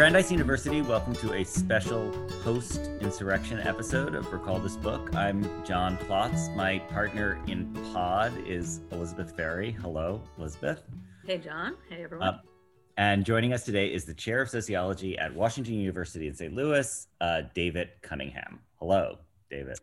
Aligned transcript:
Brandeis 0.00 0.32
University, 0.32 0.80
welcome 0.80 1.14
to 1.16 1.34
a 1.34 1.44
special 1.44 2.10
post 2.42 2.88
insurrection 3.02 3.58
episode 3.58 4.14
of 4.14 4.32
Recall 4.32 4.58
This 4.58 4.74
Book. 4.74 5.14
I'm 5.14 5.42
John 5.62 5.98
Plotz. 5.98 6.56
My 6.56 6.78
partner 6.78 7.38
in 7.46 7.70
pod 7.92 8.32
is 8.46 8.80
Elizabeth 8.92 9.36
Ferry. 9.36 9.72
Hello, 9.72 10.22
Elizabeth. 10.38 10.84
Hey, 11.26 11.36
John. 11.36 11.76
Hey, 11.90 12.02
everyone. 12.02 12.28
Uh, 12.28 12.38
and 12.96 13.26
joining 13.26 13.52
us 13.52 13.62
today 13.62 13.92
is 13.92 14.06
the 14.06 14.14
chair 14.14 14.40
of 14.40 14.48
sociology 14.48 15.18
at 15.18 15.34
Washington 15.34 15.74
University 15.74 16.28
in 16.28 16.34
St. 16.34 16.54
Louis, 16.54 17.06
uh, 17.20 17.42
David 17.54 17.90
Cunningham. 18.00 18.60
Hello, 18.76 19.18
David. 19.50 19.80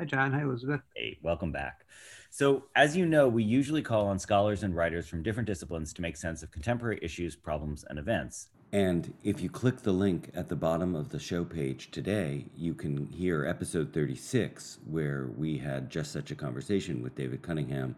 Hi, 0.00 0.04
John. 0.04 0.32
Hi, 0.32 0.42
Elizabeth. 0.42 0.80
Hey, 0.96 1.20
welcome 1.22 1.52
back. 1.52 1.86
So, 2.28 2.64
as 2.74 2.96
you 2.96 3.06
know, 3.06 3.28
we 3.28 3.44
usually 3.44 3.82
call 3.82 4.08
on 4.08 4.18
scholars 4.18 4.64
and 4.64 4.74
writers 4.74 5.06
from 5.06 5.22
different 5.22 5.46
disciplines 5.46 5.92
to 5.92 6.02
make 6.02 6.16
sense 6.16 6.42
of 6.42 6.50
contemporary 6.50 6.98
issues, 7.00 7.36
problems, 7.36 7.84
and 7.88 8.00
events. 8.00 8.48
And 8.74 9.14
if 9.22 9.40
you 9.40 9.48
click 9.48 9.82
the 9.82 9.92
link 9.92 10.32
at 10.34 10.48
the 10.48 10.56
bottom 10.56 10.96
of 10.96 11.10
the 11.10 11.20
show 11.20 11.44
page 11.44 11.92
today, 11.92 12.46
you 12.56 12.74
can 12.74 13.06
hear 13.06 13.46
episode 13.46 13.92
36, 13.94 14.80
where 14.90 15.28
we 15.38 15.58
had 15.58 15.88
just 15.88 16.10
such 16.10 16.32
a 16.32 16.34
conversation 16.34 17.00
with 17.00 17.14
David 17.14 17.40
Cunningham 17.40 17.94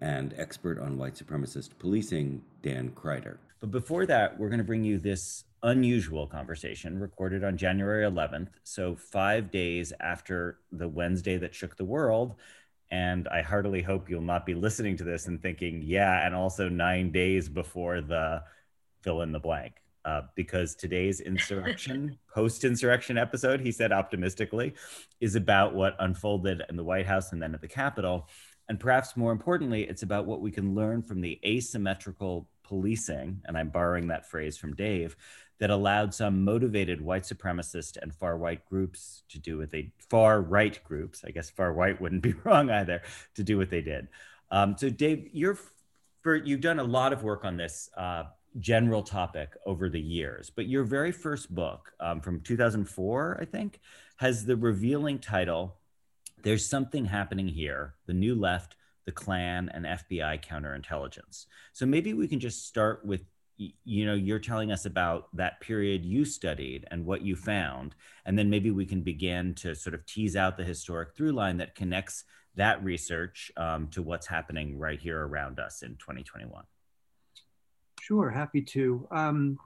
and 0.00 0.32
expert 0.38 0.78
on 0.78 0.96
white 0.96 1.12
supremacist 1.12 1.78
policing, 1.78 2.40
Dan 2.62 2.92
Kryder. 2.92 3.36
But 3.60 3.70
before 3.70 4.06
that, 4.06 4.38
we're 4.38 4.48
going 4.48 4.56
to 4.60 4.64
bring 4.64 4.82
you 4.82 4.98
this 4.98 5.44
unusual 5.62 6.26
conversation 6.26 6.98
recorded 6.98 7.44
on 7.44 7.58
January 7.58 8.10
11th. 8.10 8.48
So, 8.62 8.96
five 8.96 9.50
days 9.50 9.92
after 10.00 10.58
the 10.72 10.88
Wednesday 10.88 11.36
that 11.36 11.54
shook 11.54 11.76
the 11.76 11.84
world. 11.84 12.36
And 12.90 13.28
I 13.28 13.42
heartily 13.42 13.82
hope 13.82 14.08
you'll 14.08 14.22
not 14.22 14.46
be 14.46 14.54
listening 14.54 14.96
to 14.96 15.04
this 15.04 15.26
and 15.26 15.42
thinking, 15.42 15.82
yeah, 15.84 16.24
and 16.24 16.34
also 16.34 16.70
nine 16.70 17.12
days 17.12 17.50
before 17.50 18.00
the 18.00 18.42
fill 19.02 19.20
in 19.20 19.30
the 19.30 19.38
blank 19.38 19.74
uh, 20.04 20.22
because 20.34 20.74
today's 20.74 21.20
insurrection, 21.32 22.18
post 22.32 22.64
insurrection 22.64 23.18
episode, 23.18 23.60
he 23.60 23.72
said 23.72 23.92
optimistically, 23.92 24.74
is 25.20 25.34
about 25.34 25.74
what 25.74 25.96
unfolded 26.00 26.62
in 26.68 26.76
the 26.76 26.84
White 26.84 27.06
House 27.06 27.32
and 27.32 27.42
then 27.42 27.54
at 27.54 27.60
the 27.60 27.68
Capitol. 27.68 28.28
And 28.68 28.80
perhaps 28.80 29.16
more 29.16 29.32
importantly, 29.32 29.82
it's 29.82 30.02
about 30.02 30.26
what 30.26 30.40
we 30.40 30.50
can 30.50 30.74
learn 30.74 31.02
from 31.02 31.20
the 31.20 31.38
asymmetrical 31.44 32.48
policing, 32.62 33.42
and 33.44 33.58
I'm 33.58 33.68
borrowing 33.68 34.08
that 34.08 34.26
phrase 34.26 34.56
from 34.56 34.74
Dave, 34.74 35.16
that 35.60 35.70
allowed 35.70 36.12
some 36.12 36.44
motivated 36.44 37.00
white 37.00 37.22
supremacist 37.22 37.96
and 38.00 38.12
far 38.12 38.36
white 38.36 38.66
groups 38.68 39.22
to 39.28 39.38
do 39.38 39.58
what 39.58 39.70
they 39.70 39.92
far 40.10 40.40
right 40.40 40.82
groups, 40.84 41.22
I 41.24 41.30
guess 41.30 41.50
far 41.50 41.72
white 41.72 42.00
wouldn't 42.00 42.22
be 42.22 42.32
wrong 42.44 42.70
either, 42.70 43.02
to 43.34 43.44
do 43.44 43.58
what 43.58 43.70
they 43.70 43.80
did. 43.80 44.08
Um, 44.50 44.76
so 44.76 44.90
Dave, 44.90 45.28
you're 45.32 45.58
for 46.22 46.34
you've 46.34 46.60
done 46.60 46.80
a 46.80 46.84
lot 46.84 47.12
of 47.12 47.22
work 47.22 47.44
on 47.44 47.56
this 47.56 47.90
uh, 47.96 48.24
general 48.60 49.02
topic 49.02 49.50
over 49.66 49.88
the 49.88 50.00
years. 50.00 50.50
But 50.54 50.66
your 50.66 50.84
very 50.84 51.12
first 51.12 51.54
book 51.54 51.92
um, 52.00 52.20
from 52.20 52.40
2004, 52.40 53.38
I 53.40 53.44
think, 53.44 53.80
has 54.16 54.44
the 54.44 54.56
revealing 54.56 55.18
title 55.18 55.76
There's 56.42 56.68
Something 56.68 57.04
Happening 57.06 57.48
Here 57.48 57.94
The 58.06 58.14
New 58.14 58.34
Left, 58.34 58.76
the 59.06 59.12
Klan, 59.12 59.70
and 59.74 59.84
FBI 59.84 60.44
Counterintelligence. 60.44 61.46
So 61.72 61.84
maybe 61.86 62.14
we 62.14 62.28
can 62.28 62.40
just 62.40 62.66
start 62.66 63.04
with 63.04 63.22
you 63.56 64.04
know 64.04 64.14
you're 64.14 64.40
telling 64.40 64.72
us 64.72 64.84
about 64.84 65.28
that 65.36 65.60
period 65.60 66.04
you 66.04 66.24
studied 66.24 66.84
and 66.90 67.06
what 67.06 67.22
you 67.22 67.36
found 67.36 67.94
and 68.26 68.36
then 68.36 68.50
maybe 68.50 68.72
we 68.72 68.84
can 68.84 69.00
begin 69.00 69.54
to 69.54 69.76
sort 69.76 69.94
of 69.94 70.04
tease 70.06 70.34
out 70.34 70.56
the 70.56 70.64
historic 70.64 71.14
through 71.14 71.30
line 71.30 71.56
that 71.58 71.76
connects 71.76 72.24
that 72.56 72.82
research 72.82 73.52
um, 73.56 73.86
to 73.86 74.02
what's 74.02 74.26
happening 74.26 74.76
right 74.76 74.98
here 74.98 75.24
around 75.24 75.60
us 75.60 75.82
in 75.82 75.90
2021 75.90 76.64
Sure, 78.04 78.28
happy 78.28 78.60
to. 78.60 79.08
Um, 79.10 79.58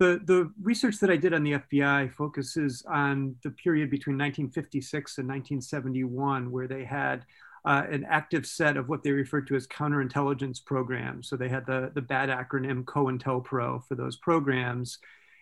the, 0.00 0.20
the 0.24 0.50
research 0.60 0.98
that 0.98 1.08
I 1.08 1.16
did 1.16 1.32
on 1.32 1.44
the 1.44 1.52
FBI 1.52 2.12
focuses 2.14 2.84
on 2.90 3.36
the 3.44 3.50
period 3.50 3.90
between 3.90 4.18
1956 4.18 5.18
and 5.18 5.28
1971, 5.28 6.50
where 6.50 6.66
they 6.66 6.84
had 6.84 7.24
uh, 7.64 7.84
an 7.88 8.04
active 8.10 8.44
set 8.44 8.76
of 8.76 8.88
what 8.88 9.04
they 9.04 9.12
referred 9.12 9.46
to 9.46 9.54
as 9.54 9.68
counterintelligence 9.68 10.64
programs. 10.64 11.28
So 11.28 11.36
they 11.36 11.48
had 11.48 11.64
the, 11.64 11.92
the 11.94 12.02
bad 12.02 12.28
acronym 12.28 12.82
COINTELPRO 12.82 13.86
for 13.86 13.94
those 13.94 14.16
programs. 14.16 14.98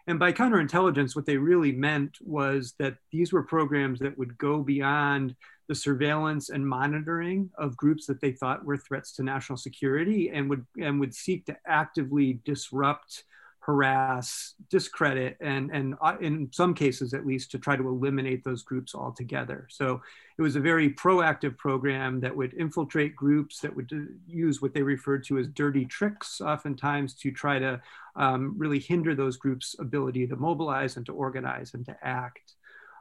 And 0.07 0.19
by 0.19 0.33
counterintelligence, 0.33 1.17
what 1.17 1.25
they 1.25 1.39
really 1.39 1.73
meant 1.73 2.19
was 2.21 2.75
that 2.79 2.97
these 3.11 3.33
were 3.33 3.43
programs 3.43 4.01
that 4.01 4.19
would 4.19 4.37
go 4.37 4.63
beyond 4.63 5.35
the 5.69 5.75
surveillance 5.75 6.51
and 6.51 6.67
monitoring 6.67 7.51
of 7.57 7.77
groups 7.77 8.07
that 8.07 8.21
they 8.21 8.33
thought 8.33 8.65
were 8.65 8.77
threats 8.77 9.13
to 9.13 9.23
national 9.23 9.57
security 9.57 10.31
and 10.31 10.51
would 10.51 10.67
and 10.79 11.01
would 11.01 11.15
seek 11.15 11.47
to 11.47 11.57
actively 11.67 12.41
disrupt 12.45 13.25
harass 13.67 14.55
discredit 14.69 15.39
and 15.41 15.71
and 15.71 15.95
uh, 16.03 16.17
in 16.21 16.51
some 16.53 16.75
cases 16.75 17.15
at 17.15 17.27
least 17.27 17.51
to 17.51 17.59
try 17.59 17.77
to 17.77 17.89
eliminate 17.89 18.45
those 18.45 18.63
groups 18.63 18.95
altogether. 18.95 19.67
So 19.71 20.03
it 20.37 20.43
was 20.43 20.57
a 20.57 20.61
very 20.61 20.91
proactive 20.91 21.57
program 21.57 22.21
that 22.21 22.37
would 22.37 22.53
infiltrate 22.55 23.17
groups 23.17 23.61
that 23.61 23.75
would 23.75 23.91
use 24.27 24.61
what 24.61 24.75
they 24.75 24.83
referred 24.83 25.25
to 25.27 25.39
as 25.39 25.49
dirty 25.49 25.87
tricks 25.87 26.41
oftentimes 26.41 27.15
to 27.15 27.31
try 27.31 27.59
to 27.59 27.81
um, 28.17 28.55
really 28.59 28.79
hinder 28.79 29.15
those 29.15 29.37
groups 29.37 29.77
ability 29.79 30.27
to 30.27 30.37
mobilize 30.37 30.97
and 30.97 31.07
to 31.07 31.13
organize 31.13 31.73
and 31.73 31.87
to 31.87 31.97
act. 32.03 32.55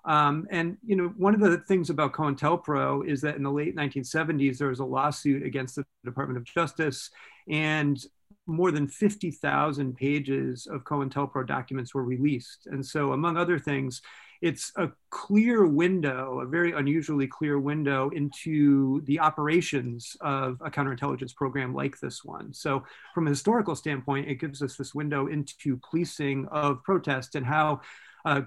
Um, 0.06 0.47
and 0.50 0.78
you 0.85 0.95
know, 0.95 1.13
one 1.18 1.34
of 1.34 1.40
the 1.40 1.57
things 1.59 1.90
about 1.90 2.13
COINTELPRO 2.13 3.07
is 3.07 3.22
that 3.22 3.35
in 3.35 3.44
the 3.44 3.51
late 3.51 3.75
1970s, 3.75 4.57
there 4.57 4.68
was 4.68 4.80
a 4.80 4.85
lawsuit 4.85 5.44
against 5.44 5.75
the 5.75 5.85
Department 6.03 6.38
of 6.38 6.44
Justice, 6.44 7.09
and 7.47 8.03
more 8.46 8.72
than 8.72 8.88
50,000 8.88 9.96
pages 9.96 10.68
of 10.68 10.84
COINTELPRO 10.84 11.48
documents 11.48 11.94
were 11.94 12.04
released. 12.04 12.68
And 12.68 12.86
so, 12.86 13.14
among 13.14 13.38
other 13.38 13.60
things, 13.60 14.02
it's 14.42 14.74
a 14.76 14.92
clear 15.10 15.66
window, 15.66 16.42
a 16.42 16.46
very 16.46 16.74
unusually 16.74 17.28
clear 17.28 17.60
window 17.60 18.10
into 18.10 19.02
the 19.06 19.20
operations 19.20 20.18
of 20.20 20.62
a 20.66 20.70
counterintelligence 20.70 21.34
program 21.34 21.74
like 21.74 21.98
this 22.00 22.26
one. 22.26 22.54
So, 22.54 22.84
from 23.14 23.28
a 23.28 23.30
historical 23.30 23.76
standpoint, 23.76 24.28
it 24.28 24.36
gives 24.36 24.62
us 24.62 24.76
this 24.76 24.94
window 24.94 25.28
into 25.28 25.80
policing 25.90 26.48
of 26.52 26.84
protest 26.84 27.36
and 27.36 27.46
how 27.46 27.82
uh, 28.26 28.42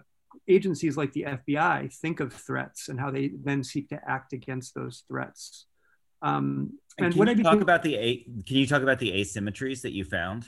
agencies 0.48 0.96
like 0.96 1.12
the 1.12 1.24
FBI 1.24 1.92
think 1.94 2.20
of 2.20 2.32
threats 2.32 2.88
and 2.88 3.00
how 3.00 3.10
they 3.10 3.28
then 3.42 3.64
seek 3.64 3.88
to 3.88 4.00
act 4.06 4.32
against 4.32 4.74
those 4.74 5.04
threats. 5.08 5.66
Um, 6.22 6.78
and, 6.98 7.06
and 7.06 7.14
can 7.14 7.26
you 7.26 7.30
I 7.30 7.34
became, 7.34 7.52
talk 7.52 7.60
about 7.60 7.82
the 7.82 8.24
can 8.46 8.56
you 8.56 8.66
talk 8.66 8.82
about 8.82 8.98
the 8.98 9.12
asymmetries 9.12 9.82
that 9.82 9.92
you 9.92 10.04
found? 10.04 10.46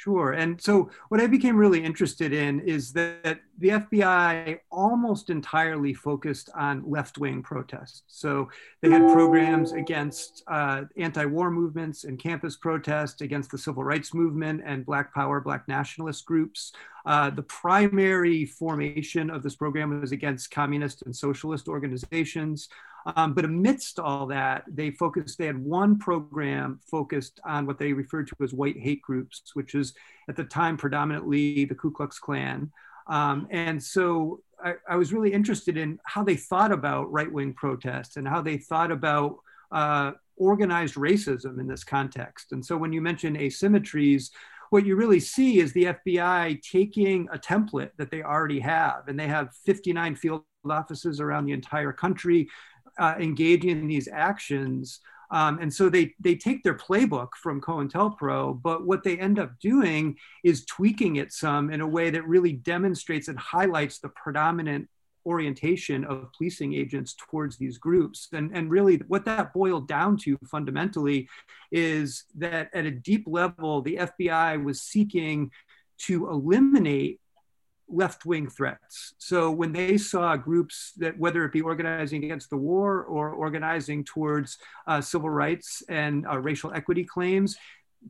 Sure. 0.00 0.32
And 0.32 0.58
so, 0.58 0.88
what 1.10 1.20
I 1.20 1.26
became 1.26 1.56
really 1.58 1.84
interested 1.84 2.32
in 2.32 2.60
is 2.60 2.90
that 2.94 3.40
the 3.58 3.68
FBI 3.68 4.60
almost 4.70 5.28
entirely 5.28 5.92
focused 5.92 6.48
on 6.54 6.88
left 6.88 7.18
wing 7.18 7.42
protests. 7.42 8.04
So, 8.06 8.48
they 8.80 8.88
had 8.88 9.02
programs 9.12 9.72
against 9.72 10.42
uh, 10.46 10.84
anti 10.96 11.26
war 11.26 11.50
movements 11.50 12.04
and 12.04 12.18
campus 12.18 12.56
protests, 12.56 13.20
against 13.20 13.50
the 13.50 13.58
civil 13.58 13.84
rights 13.84 14.14
movement 14.14 14.62
and 14.64 14.86
Black 14.86 15.12
Power, 15.12 15.38
Black 15.38 15.68
nationalist 15.68 16.24
groups. 16.24 16.72
Uh, 17.06 17.30
the 17.30 17.42
primary 17.42 18.44
formation 18.44 19.30
of 19.30 19.42
this 19.42 19.56
program 19.56 20.00
was 20.00 20.12
against 20.12 20.50
communist 20.50 21.02
and 21.02 21.14
socialist 21.14 21.68
organizations. 21.68 22.68
Um, 23.16 23.32
but 23.32 23.44
amidst 23.44 23.98
all 23.98 24.26
that, 24.26 24.64
they 24.68 24.90
focused, 24.90 25.38
they 25.38 25.46
had 25.46 25.58
one 25.58 25.98
program 25.98 26.80
focused 26.90 27.40
on 27.44 27.66
what 27.66 27.78
they 27.78 27.92
referred 27.92 28.28
to 28.28 28.36
as 28.42 28.52
white 28.52 28.78
hate 28.78 29.02
groups, 29.02 29.42
which 29.54 29.74
is 29.74 29.94
at 30.28 30.36
the 30.36 30.44
time 30.44 30.76
predominantly 30.76 31.64
the 31.64 31.74
Ku 31.74 31.90
Klux 31.90 32.18
Klan. 32.18 32.70
Um, 33.06 33.48
and 33.50 33.82
so 33.82 34.42
I, 34.62 34.74
I, 34.88 34.96
was 34.96 35.12
really 35.12 35.32
interested 35.32 35.76
in 35.76 35.98
how 36.04 36.22
they 36.22 36.36
thought 36.36 36.70
about 36.70 37.10
right 37.10 37.30
wing 37.32 37.54
protests 37.54 38.16
and 38.16 38.28
how 38.28 38.40
they 38.40 38.56
thought 38.56 38.92
about 38.92 39.38
uh, 39.72 40.12
organized 40.36 40.94
racism 40.94 41.58
in 41.58 41.66
this 41.66 41.82
context. 41.82 42.52
And 42.52 42.64
so 42.64 42.76
when 42.76 42.92
you 42.92 43.00
mention 43.00 43.36
asymmetries, 43.36 44.30
what 44.70 44.86
you 44.86 44.96
really 44.96 45.20
see 45.20 45.58
is 45.58 45.72
the 45.72 45.96
FBI 46.06 46.62
taking 46.62 47.28
a 47.32 47.38
template 47.38 47.90
that 47.98 48.10
they 48.10 48.22
already 48.22 48.60
have, 48.60 49.08
and 49.08 49.18
they 49.18 49.26
have 49.26 49.54
59 49.66 50.14
field 50.14 50.42
offices 50.68 51.20
around 51.20 51.46
the 51.46 51.52
entire 51.52 51.92
country 51.92 52.48
uh, 52.98 53.14
engaging 53.18 53.70
in 53.70 53.88
these 53.88 54.08
actions. 54.10 55.00
Um, 55.32 55.58
and 55.60 55.72
so 55.72 55.88
they, 55.88 56.14
they 56.20 56.34
take 56.34 56.62
their 56.62 56.76
playbook 56.76 57.28
from 57.40 57.60
COINTELPRO, 57.60 58.62
but 58.62 58.86
what 58.86 59.04
they 59.04 59.18
end 59.18 59.38
up 59.38 59.58
doing 59.60 60.16
is 60.44 60.64
tweaking 60.64 61.16
it 61.16 61.32
some 61.32 61.70
in 61.70 61.80
a 61.80 61.86
way 61.86 62.10
that 62.10 62.26
really 62.26 62.52
demonstrates 62.52 63.28
and 63.28 63.38
highlights 63.38 63.98
the 63.98 64.08
predominant 64.10 64.88
orientation 65.26 66.04
of 66.04 66.32
policing 66.36 66.74
agents 66.74 67.14
towards 67.14 67.56
these 67.56 67.78
groups. 67.78 68.28
And, 68.32 68.50
and 68.56 68.70
really, 68.70 68.96
what 69.08 69.24
that 69.26 69.52
boiled 69.52 69.88
down 69.88 70.16
to 70.18 70.38
fundamentally 70.50 71.28
is 71.70 72.24
that 72.36 72.70
at 72.74 72.86
a 72.86 72.90
deep 72.90 73.24
level, 73.26 73.82
the 73.82 73.96
FBI 73.96 74.62
was 74.62 74.82
seeking 74.82 75.50
to 76.06 76.28
eliminate 76.28 77.20
left 77.88 78.24
wing 78.24 78.48
threats. 78.48 79.14
So 79.18 79.50
when 79.50 79.72
they 79.72 79.98
saw 79.98 80.36
groups 80.36 80.92
that, 80.98 81.18
whether 81.18 81.44
it 81.44 81.52
be 81.52 81.60
organizing 81.60 82.24
against 82.24 82.50
the 82.50 82.56
war 82.56 83.02
or 83.02 83.30
organizing 83.30 84.04
towards 84.04 84.58
uh, 84.86 85.00
civil 85.00 85.30
rights 85.30 85.82
and 85.88 86.26
uh, 86.26 86.38
racial 86.38 86.72
equity 86.72 87.04
claims, 87.04 87.56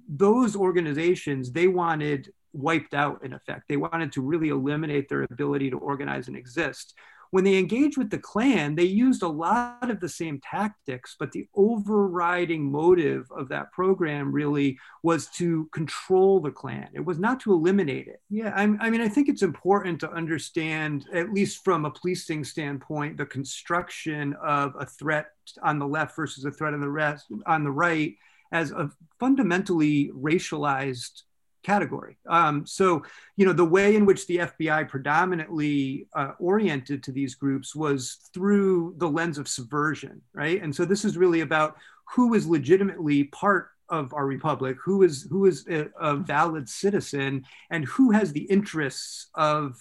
those 0.09 0.55
organizations 0.55 1.51
they 1.51 1.67
wanted 1.67 2.33
wiped 2.53 2.95
out 2.95 3.25
in 3.25 3.33
effect. 3.33 3.69
They 3.69 3.77
wanted 3.77 4.13
to 4.13 4.23
really 4.23 4.49
eliminate 4.49 5.09
their 5.09 5.23
ability 5.23 5.71
to 5.71 5.79
organize 5.79 6.29
and 6.29 6.37
exist 6.37 6.95
when 7.31 7.45
they 7.45 7.59
engaged 7.59 7.97
with 7.97 8.11
the 8.11 8.19
Klan, 8.19 8.75
they 8.75 8.85
used 8.85 9.23
a 9.23 9.29
lot 9.29 9.89
of 9.89 10.01
the 10.01 10.09
same 10.09 10.41
tactics, 10.41 11.15
but 11.19 11.31
the 11.31 11.47
overriding 11.55 12.71
motive 12.71 13.31
of 13.31 13.49
that 13.49 13.71
program 13.73 14.33
really 14.33 14.79
was 15.03 15.29
to 15.37 15.69
control 15.73 16.41
the 16.41 16.51
Klan. 16.51 16.89
It 16.93 17.05
was 17.05 17.19
not 17.19 17.39
to 17.41 17.53
eliminate 17.53 18.09
it. 18.09 18.21
Yeah, 18.31 18.53
I, 18.55 18.63
I 18.81 18.91
mean, 18.91 19.01
I 19.01 19.09
think 19.09 19.29
it's 19.29 19.43
important 19.43 20.01
to 20.01 20.11
understand, 20.11 21.07
at 21.13 21.33
least 21.33 21.63
from 21.65 21.85
a 21.85 21.91
policing 21.91 22.45
standpoint, 22.45 23.17
the 23.17 23.27
construction 23.27 24.35
of 24.43 24.75
a 24.79 24.87
threat 24.87 25.31
on 25.63 25.79
the 25.79 25.87
left 25.87 26.17
versus 26.17 26.45
a 26.45 26.51
threat 26.51 26.75
on 26.75 26.81
the 26.81 26.91
rest 26.91 27.27
on 27.47 27.65
the 27.65 27.71
right 27.71 28.15
as 28.53 28.73
a 28.73 28.91
fundamentally 29.21 30.11
racialized 30.17 31.23
category. 31.63 32.17
Um, 32.29 32.67
so, 32.67 33.03
you 33.37 33.47
know, 33.47 33.53
the 33.53 33.65
way 33.65 33.97
in 33.97 34.07
which 34.07 34.27
the 34.27 34.39
FBI 34.39 34.89
predominantly 34.89 36.07
uh, 36.15 36.33
oriented 36.39 37.03
to 37.05 37.13
these 37.13 37.35
groups 37.35 37.75
was 37.75 38.19
through 38.33 38.95
the 38.99 39.09
lens 39.09 39.39
of 39.39 39.49
subversion, 39.49 40.23
right? 40.33 40.63
And 40.63 40.75
so 40.75 40.85
this 40.85 41.05
is 41.05 41.17
really 41.17 41.41
about 41.41 41.77
who 42.15 42.35
is 42.35 42.47
legitimately 42.47 43.25
part 43.25 43.71
of 43.89 44.15
our 44.15 44.27
republic, 44.27 44.77
who 44.83 45.03
is 45.03 45.27
who 45.31 45.47
is 45.47 45.67
a, 45.69 45.89
a 46.01 46.17
valid 46.17 46.69
citizen, 46.69 47.45
and 47.71 47.85
who 47.85 48.13
has 48.13 48.33
the 48.33 48.45
interests 48.45 49.29
of 49.35 49.77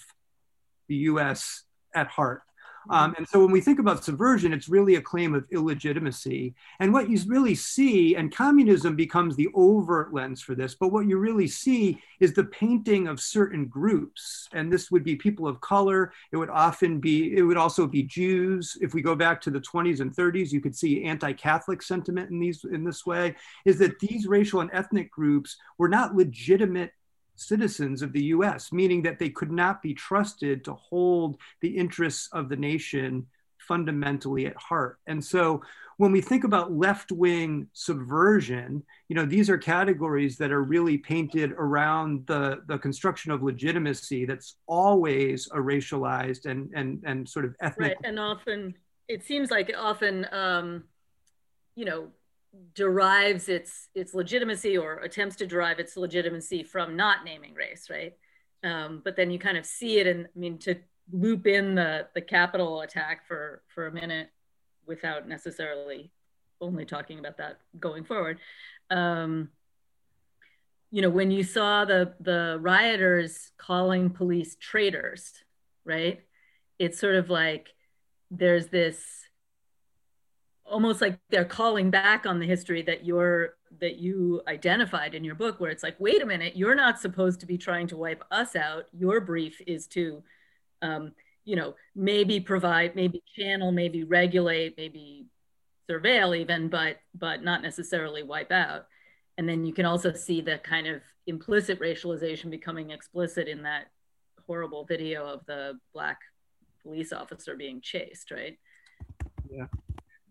the 0.88 0.96
U.S. 0.96 1.62
at 1.94 2.08
heart. 2.08 2.42
Um, 2.90 3.14
and 3.16 3.28
so 3.28 3.40
when 3.40 3.52
we 3.52 3.60
think 3.60 3.78
about 3.78 4.04
subversion, 4.04 4.52
it's 4.52 4.68
really 4.68 4.96
a 4.96 5.00
claim 5.00 5.32
of 5.32 5.46
illegitimacy. 5.52 6.54
And 6.80 6.92
what 6.92 7.08
you 7.08 7.20
really 7.26 7.54
see, 7.54 8.16
and 8.16 8.34
communism 8.34 8.96
becomes 8.96 9.36
the 9.36 9.48
overt 9.54 10.12
lens 10.12 10.42
for 10.42 10.56
this, 10.56 10.74
but 10.74 10.88
what 10.88 11.06
you 11.06 11.16
really 11.18 11.46
see 11.46 12.02
is 12.18 12.34
the 12.34 12.44
painting 12.44 13.06
of 13.06 13.20
certain 13.20 13.66
groups. 13.66 14.48
And 14.52 14.72
this 14.72 14.90
would 14.90 15.04
be 15.04 15.14
people 15.14 15.46
of 15.46 15.60
color. 15.60 16.12
It 16.32 16.36
would 16.36 16.50
often 16.50 16.98
be, 16.98 17.36
it 17.36 17.42
would 17.42 17.56
also 17.56 17.86
be 17.86 18.02
Jews. 18.02 18.76
If 18.80 18.92
we 18.92 19.02
go 19.02 19.14
back 19.14 19.40
to 19.42 19.50
the 19.50 19.60
20s 19.60 20.00
and 20.00 20.14
30s, 20.14 20.50
you 20.50 20.60
could 20.60 20.74
see 20.74 21.04
anti-Catholic 21.04 21.82
sentiment 21.82 22.30
in 22.30 22.40
these 22.40 22.64
in 22.64 22.82
this 22.82 23.06
way, 23.06 23.36
is 23.64 23.78
that 23.78 24.00
these 24.00 24.26
racial 24.26 24.60
and 24.60 24.70
ethnic 24.72 25.12
groups 25.12 25.56
were 25.78 25.88
not 25.88 26.16
legitimate 26.16 26.92
citizens 27.40 28.02
of 28.02 28.12
the 28.12 28.24
US, 28.24 28.72
meaning 28.72 29.02
that 29.02 29.18
they 29.18 29.30
could 29.30 29.50
not 29.50 29.82
be 29.82 29.94
trusted 29.94 30.64
to 30.64 30.74
hold 30.74 31.40
the 31.60 31.76
interests 31.76 32.28
of 32.32 32.48
the 32.48 32.56
nation 32.56 33.26
fundamentally 33.58 34.46
at 34.46 34.56
heart. 34.56 34.98
And 35.06 35.24
so 35.24 35.62
when 35.96 36.12
we 36.12 36.20
think 36.20 36.44
about 36.44 36.72
left-wing 36.72 37.68
subversion, 37.72 38.82
you 39.08 39.16
know, 39.16 39.26
these 39.26 39.50
are 39.50 39.58
categories 39.58 40.36
that 40.38 40.50
are 40.50 40.62
really 40.62 40.98
painted 40.98 41.52
around 41.52 42.26
the, 42.26 42.62
the 42.66 42.78
construction 42.78 43.30
of 43.32 43.42
legitimacy 43.42 44.24
that's 44.24 44.56
always 44.66 45.46
a 45.52 45.58
racialized 45.58 46.46
and 46.46 46.70
and 46.74 47.02
and 47.04 47.28
sort 47.28 47.44
of 47.44 47.54
ethnic. 47.60 47.88
Right, 47.88 47.96
and 48.02 48.18
often 48.18 48.74
it 49.08 49.24
seems 49.24 49.50
like 49.50 49.70
often 49.76 50.26
um, 50.32 50.84
you 51.74 51.84
know, 51.84 52.08
derives 52.74 53.48
its 53.48 53.88
its 53.94 54.14
legitimacy 54.14 54.76
or 54.76 54.98
attempts 54.98 55.36
to 55.36 55.46
derive 55.46 55.78
its 55.78 55.96
legitimacy 55.96 56.62
from 56.62 56.96
not 56.96 57.24
naming 57.24 57.54
race, 57.54 57.88
right? 57.90 58.14
Um, 58.62 59.00
but 59.04 59.16
then 59.16 59.30
you 59.30 59.38
kind 59.38 59.56
of 59.56 59.64
see 59.64 59.98
it, 59.98 60.06
and 60.06 60.26
I 60.26 60.38
mean 60.38 60.58
to 60.58 60.76
loop 61.12 61.46
in 61.46 61.74
the 61.74 62.08
the 62.14 62.20
Capitol 62.20 62.80
attack 62.80 63.26
for 63.26 63.62
for 63.68 63.86
a 63.86 63.92
minute 63.92 64.30
without 64.86 65.28
necessarily 65.28 66.10
only 66.60 66.84
talking 66.84 67.18
about 67.18 67.38
that 67.38 67.58
going 67.78 68.04
forward. 68.04 68.38
Um, 68.90 69.50
you 70.90 71.02
know, 71.02 71.10
when 71.10 71.30
you 71.30 71.44
saw 71.44 71.84
the 71.84 72.14
the 72.20 72.58
rioters 72.60 73.52
calling 73.58 74.10
police 74.10 74.56
traitors, 74.56 75.32
right? 75.84 76.20
It's 76.78 76.98
sort 76.98 77.14
of 77.14 77.30
like 77.30 77.68
there's 78.30 78.68
this 78.68 78.98
almost 80.70 81.00
like 81.00 81.18
they're 81.30 81.44
calling 81.44 81.90
back 81.90 82.24
on 82.26 82.38
the 82.38 82.46
history 82.46 82.82
that 82.82 83.04
you're 83.04 83.56
that 83.80 83.96
you 83.96 84.42
identified 84.48 85.14
in 85.14 85.24
your 85.24 85.34
book 85.34 85.60
where 85.60 85.70
it's 85.70 85.82
like 85.82 85.96
wait 85.98 86.22
a 86.22 86.26
minute 86.26 86.56
you're 86.56 86.74
not 86.74 87.00
supposed 87.00 87.40
to 87.40 87.46
be 87.46 87.58
trying 87.58 87.86
to 87.88 87.96
wipe 87.96 88.24
us 88.30 88.56
out. 88.56 88.86
Your 88.92 89.20
brief 89.20 89.60
is 89.66 89.86
to 89.88 90.22
um, 90.82 91.12
you 91.44 91.56
know 91.56 91.74
maybe 91.94 92.40
provide 92.40 92.94
maybe 92.94 93.22
channel 93.36 93.72
maybe 93.72 94.04
regulate 94.04 94.74
maybe 94.76 95.26
surveil 95.90 96.36
even 96.36 96.68
but 96.68 96.98
but 97.14 97.42
not 97.42 97.62
necessarily 97.62 98.22
wipe 98.22 98.52
out. 98.52 98.86
And 99.36 99.48
then 99.48 99.64
you 99.64 99.72
can 99.72 99.86
also 99.86 100.12
see 100.12 100.40
the 100.40 100.58
kind 100.58 100.86
of 100.86 101.02
implicit 101.26 101.80
racialization 101.80 102.50
becoming 102.50 102.90
explicit 102.90 103.48
in 103.48 103.62
that 103.62 103.86
horrible 104.46 104.84
video 104.84 105.26
of 105.26 105.44
the 105.46 105.78
black 105.92 106.18
police 106.82 107.12
officer 107.12 107.56
being 107.56 107.80
chased 107.80 108.30
right? 108.30 108.58
Yeah 109.50 109.66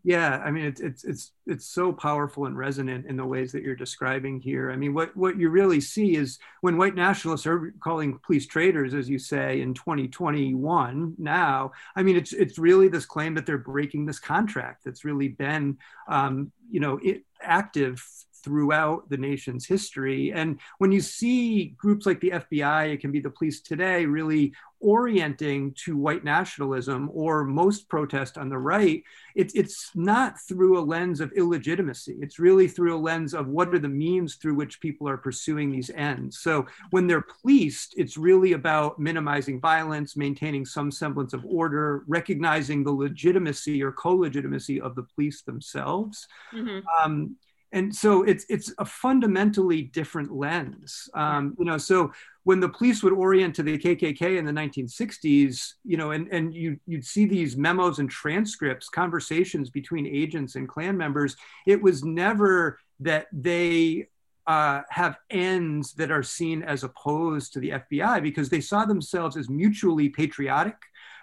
yeah 0.04 0.42
i 0.46 0.52
mean 0.52 0.66
it's 0.66 0.82
it's 0.82 1.04
it's 1.04 1.32
it's 1.46 1.66
so 1.66 1.92
powerful 1.92 2.46
and 2.46 2.58
resonant 2.58 3.06
in 3.08 3.18
the 3.18 3.26
ways 3.26 3.52
that 3.52 3.64
you're 3.64 3.76
describing 3.76 4.40
here. 4.40 4.72
I 4.72 4.76
mean 4.76 4.94
what 4.94 5.16
what 5.18 5.38
you 5.38 5.50
really 5.50 5.82
see 5.82 6.16
is 6.16 6.40
when 6.62 6.78
white 6.78 6.96
nationalists 6.96 7.48
are 7.48 7.74
calling 7.80 8.20
police 8.26 8.46
traitors 8.46 8.94
as 8.94 9.10
you 9.10 9.20
say 9.20 9.62
in 9.62 9.74
2021 9.74 11.16
now 11.18 11.72
i 11.96 12.04
mean 12.04 12.16
it's 12.16 12.34
it's 12.34 12.58
really 12.58 12.88
this 12.88 13.06
claim 13.06 13.34
that 13.36 13.46
they're 13.46 13.58
breaking 13.58 14.06
this 14.06 14.20
contract 14.20 14.84
that's 14.86 15.04
really 15.04 15.30
been 15.30 15.78
um, 16.08 16.52
you 16.70 16.80
know 16.80 17.00
it, 17.04 17.24
active 17.42 18.04
throughout 18.44 19.10
the 19.10 19.18
nation's 19.18 19.66
history. 19.66 20.32
And 20.34 20.60
when 20.78 20.92
you 20.92 21.02
see 21.02 21.76
groups 21.78 22.06
like 22.06 22.20
the 22.20 22.32
FBI, 22.32 22.94
it 22.94 23.02
can 23.02 23.12
be 23.12 23.20
the 23.20 23.30
police 23.30 23.62
today, 23.62 24.06
really 24.06 24.54
orienting 24.82 25.74
to 25.74 25.98
white 25.98 26.24
nationalism 26.24 27.10
or 27.14 27.44
most 27.44 27.90
protest 27.90 28.38
on 28.38 28.50
the 28.50 28.58
right, 28.58 29.04
it, 29.36 29.52
it's 29.56 29.92
not 29.96 30.40
through 30.40 30.80
a 30.80 30.82
lens 30.82 31.20
of 31.20 31.32
illegitimacy. 31.34 32.18
It's 32.22 32.40
really 32.40 32.68
through 32.68 32.96
a 32.96 33.00
lens 33.00 33.34
of 33.34 33.48
what 33.48 33.74
are 33.74 33.80
the 33.80 33.90
means 33.90 34.36
through 34.36 34.56
which 34.56 34.80
people 34.80 35.08
are 35.10 35.18
pursuing 35.18 35.72
these 35.72 35.90
ends. 35.92 36.40
So 36.40 36.66
when 36.92 37.08
they're 37.08 37.22
policed, 37.22 37.96
it's 37.98 38.18
really 38.18 38.54
about 38.54 39.00
minimizing 39.00 39.60
violence, 39.60 40.16
maintaining 40.16 40.66
some 40.66 40.92
semblance 40.92 41.34
of 41.34 41.46
order, 41.46 42.04
recognizing 42.08 42.84
the 42.84 42.92
legitimacy 42.92 43.84
or 43.84 43.92
co-legitimacy 43.92 44.80
of 44.80 44.96
the 44.96 45.04
police 45.04 45.42
themselves. 45.42 46.28
Mm-hmm. 46.54 46.80
Um, 47.04 47.36
and 47.72 47.96
so 47.96 48.24
it's 48.24 48.46
it's 48.50 48.74
a 48.80 48.86
fundamentally 48.86 49.84
different 49.84 50.32
lens. 50.32 51.10
Um, 51.14 51.56
you 51.60 51.66
know 51.66 51.78
so 51.78 52.12
when 52.50 52.60
the 52.60 52.70
police 52.70 53.04
would 53.04 53.14
orient 53.14 53.54
to 53.54 53.62
the 53.62 53.78
kkk 53.78 54.38
in 54.40 54.44
the 54.44 54.52
1960s 54.52 55.74
you 55.84 55.98
know 55.98 56.12
and, 56.12 56.28
and 56.30 56.52
you, 56.54 56.80
you'd 56.88 57.06
see 57.06 57.26
these 57.26 57.56
memos 57.56 58.00
and 58.00 58.10
transcripts 58.10 58.90
conversations 58.90 59.70
between 59.70 60.08
agents 60.08 60.56
and 60.56 60.68
klan 60.68 60.98
members 60.98 61.36
it 61.68 61.80
was 61.80 62.04
never 62.04 62.80
that 63.00 63.28
they 63.32 64.08
uh, 64.48 64.82
have 64.90 65.18
ends 65.30 65.94
that 65.94 66.10
are 66.10 66.24
seen 66.24 66.64
as 66.64 66.84
opposed 66.84 67.54
to 67.54 67.60
the 67.60 67.70
fbi 67.70 68.22
because 68.24 68.50
they 68.50 68.62
saw 68.62 68.84
themselves 68.84 69.38
as 69.38 69.48
mutually 69.48 70.10
patriotic 70.10 70.78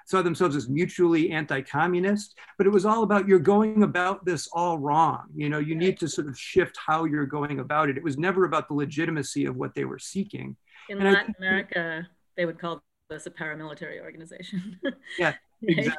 saw 0.06 0.22
themselves 0.22 0.56
as 0.56 0.68
mutually 0.68 1.30
anti-communist, 1.32 2.38
but 2.56 2.66
it 2.66 2.70
was 2.70 2.86
all 2.86 3.02
about 3.02 3.28
you're 3.28 3.38
going 3.38 3.82
about 3.82 4.24
this 4.24 4.48
all 4.52 4.78
wrong. 4.78 5.24
You 5.34 5.50
know, 5.50 5.58
you 5.58 5.74
need 5.74 5.98
to 5.98 6.08
sort 6.08 6.28
of 6.28 6.38
shift 6.38 6.78
how 6.84 7.04
you're 7.04 7.26
going 7.26 7.58
about 7.58 7.90
it. 7.90 7.96
It 7.96 8.04
was 8.04 8.16
never 8.16 8.44
about 8.44 8.68
the 8.68 8.74
legitimacy 8.74 9.44
of 9.44 9.56
what 9.56 9.74
they 9.74 9.84
were 9.84 9.98
seeking. 9.98 10.56
In 10.88 10.98
and 10.98 11.12
Latin 11.12 11.34
America, 11.38 12.08
they 12.36 12.46
would 12.46 12.58
call 12.58 12.80
this 13.10 13.26
a 13.26 13.30
paramilitary 13.30 14.00
organization. 14.00 14.78
yeah, 15.18 15.34
exactly. 15.62 15.92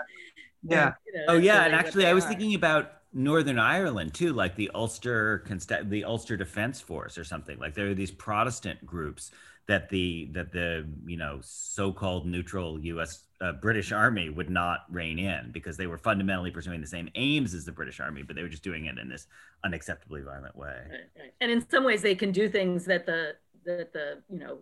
Yeah. 0.63 0.93
You 1.05 1.13
know, 1.13 1.25
oh 1.29 1.37
yeah, 1.37 1.65
and 1.65 1.75
actually, 1.75 2.07
I 2.07 2.13
was 2.13 2.25
are. 2.25 2.29
thinking 2.29 2.55
about 2.55 2.93
Northern 3.13 3.59
Ireland 3.59 4.13
too, 4.13 4.31
like 4.31 4.55
the 4.55 4.71
Ulster 4.73 5.43
the 5.83 6.03
Ulster 6.05 6.37
Defence 6.37 6.79
Force 6.79 7.17
or 7.17 7.23
something. 7.25 7.59
Like 7.59 7.73
there 7.73 7.89
are 7.89 7.93
these 7.93 8.11
Protestant 8.11 8.85
groups 8.85 9.31
that 9.67 9.89
the 9.89 10.29
that 10.31 10.51
the 10.51 10.87
you 11.05 11.17
know 11.17 11.39
so-called 11.41 12.25
neutral 12.25 12.79
U.S. 12.79 13.23
Uh, 13.39 13.51
British 13.53 13.91
Army 13.91 14.29
would 14.29 14.49
not 14.49 14.85
rein 14.89 15.19
in 15.19 15.51
because 15.51 15.77
they 15.77 15.87
were 15.87 15.97
fundamentally 15.97 16.51
pursuing 16.51 16.81
the 16.81 16.87
same 16.87 17.09
aims 17.15 17.53
as 17.53 17.65
the 17.65 17.71
British 17.71 17.99
Army, 17.99 18.23
but 18.23 18.35
they 18.35 18.41
were 18.41 18.49
just 18.49 18.63
doing 18.63 18.85
it 18.85 18.97
in 18.97 19.09
this 19.09 19.27
unacceptably 19.65 20.23
violent 20.23 20.55
way. 20.55 20.77
Right, 20.89 20.99
right. 21.19 21.33
And 21.41 21.51
in 21.51 21.69
some 21.69 21.83
ways, 21.83 22.01
they 22.01 22.15
can 22.15 22.31
do 22.31 22.49
things 22.49 22.85
that 22.85 23.05
the 23.05 23.35
that 23.65 23.93
the 23.93 24.23
you 24.29 24.39
know 24.39 24.59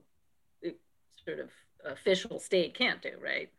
sort 1.25 1.39
of 1.39 1.49
official 1.85 2.39
state 2.39 2.73
can't 2.73 3.01
do, 3.01 3.11
right? 3.21 3.49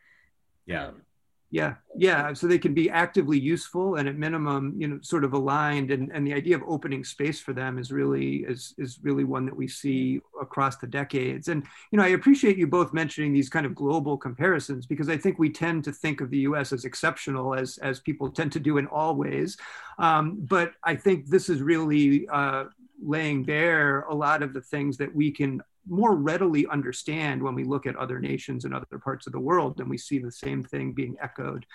Yeah. 0.66 0.88
Um, 0.88 1.02
yeah, 1.50 1.74
yeah. 1.96 2.32
So 2.32 2.48
they 2.48 2.58
can 2.58 2.74
be 2.74 2.90
actively 2.90 3.38
useful 3.38 3.96
and 3.96 4.08
at 4.08 4.16
minimum, 4.16 4.74
you 4.76 4.88
know, 4.88 4.98
sort 5.02 5.22
of 5.22 5.32
aligned. 5.32 5.92
And, 5.92 6.10
and 6.12 6.26
the 6.26 6.34
idea 6.34 6.56
of 6.56 6.62
opening 6.66 7.04
space 7.04 7.38
for 7.38 7.52
them 7.52 7.78
is 7.78 7.92
really 7.92 8.38
is 8.38 8.74
is 8.78 8.98
really 9.02 9.22
one 9.22 9.46
that 9.46 9.56
we 9.56 9.68
see 9.68 10.20
across 10.40 10.76
the 10.76 10.88
decades. 10.88 11.46
And 11.46 11.62
you 11.92 11.98
know, 11.98 12.04
I 12.04 12.08
appreciate 12.08 12.58
you 12.58 12.66
both 12.66 12.92
mentioning 12.92 13.32
these 13.32 13.48
kind 13.48 13.64
of 13.64 13.76
global 13.76 14.16
comparisons 14.16 14.86
because 14.86 15.08
I 15.08 15.16
think 15.16 15.38
we 15.38 15.48
tend 15.48 15.84
to 15.84 15.92
think 15.92 16.20
of 16.20 16.30
the 16.30 16.38
U.S. 16.38 16.72
as 16.72 16.84
exceptional, 16.84 17.54
as 17.54 17.78
as 17.78 18.00
people 18.00 18.28
tend 18.28 18.50
to 18.52 18.60
do 18.60 18.78
in 18.78 18.88
all 18.88 19.14
ways. 19.14 19.56
Um, 19.98 20.38
but 20.40 20.72
I 20.82 20.96
think 20.96 21.28
this 21.28 21.48
is 21.48 21.62
really 21.62 22.26
uh, 22.28 22.64
laying 23.00 23.44
bare 23.44 24.00
a 24.02 24.14
lot 24.14 24.42
of 24.42 24.52
the 24.52 24.60
things 24.60 24.96
that 24.96 25.14
we 25.14 25.30
can 25.30 25.62
more 25.88 26.14
readily 26.14 26.66
understand 26.66 27.42
when 27.42 27.54
we 27.54 27.64
look 27.64 27.86
at 27.86 27.96
other 27.96 28.18
nations 28.18 28.64
and 28.64 28.74
other 28.74 28.98
parts 29.02 29.26
of 29.26 29.32
the 29.32 29.40
world, 29.40 29.80
and 29.80 29.88
we 29.88 29.98
see 29.98 30.18
the 30.18 30.32
same 30.32 30.62
thing 30.62 30.92
being 30.92 31.16
echoed 31.22 31.66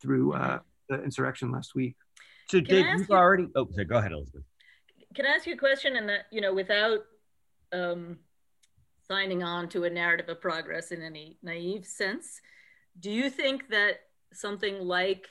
through 0.00 0.32
uh, 0.34 0.58
the 0.88 1.02
insurrection 1.02 1.52
last 1.52 1.74
week. 1.74 1.96
So, 2.48 2.58
Can 2.58 2.64
Dave, 2.64 2.86
you've 2.86 3.08
you, 3.08 3.14
already. 3.14 3.48
Oh, 3.54 3.68
sorry, 3.72 3.84
go 3.84 3.96
ahead, 3.96 4.12
Elizabeth. 4.12 4.42
Can 5.14 5.26
I 5.26 5.30
ask 5.30 5.46
you 5.46 5.54
a 5.54 5.58
question? 5.58 5.96
And 5.96 6.08
that 6.08 6.26
you 6.30 6.40
know, 6.40 6.52
without 6.52 7.00
um, 7.72 8.18
signing 9.08 9.42
on 9.42 9.68
to 9.70 9.84
a 9.84 9.90
narrative 9.90 10.28
of 10.28 10.40
progress 10.40 10.90
in 10.90 11.02
any 11.02 11.38
naive 11.42 11.86
sense, 11.86 12.40
do 12.98 13.10
you 13.10 13.30
think 13.30 13.68
that 13.68 14.00
something 14.32 14.80
like 14.80 15.28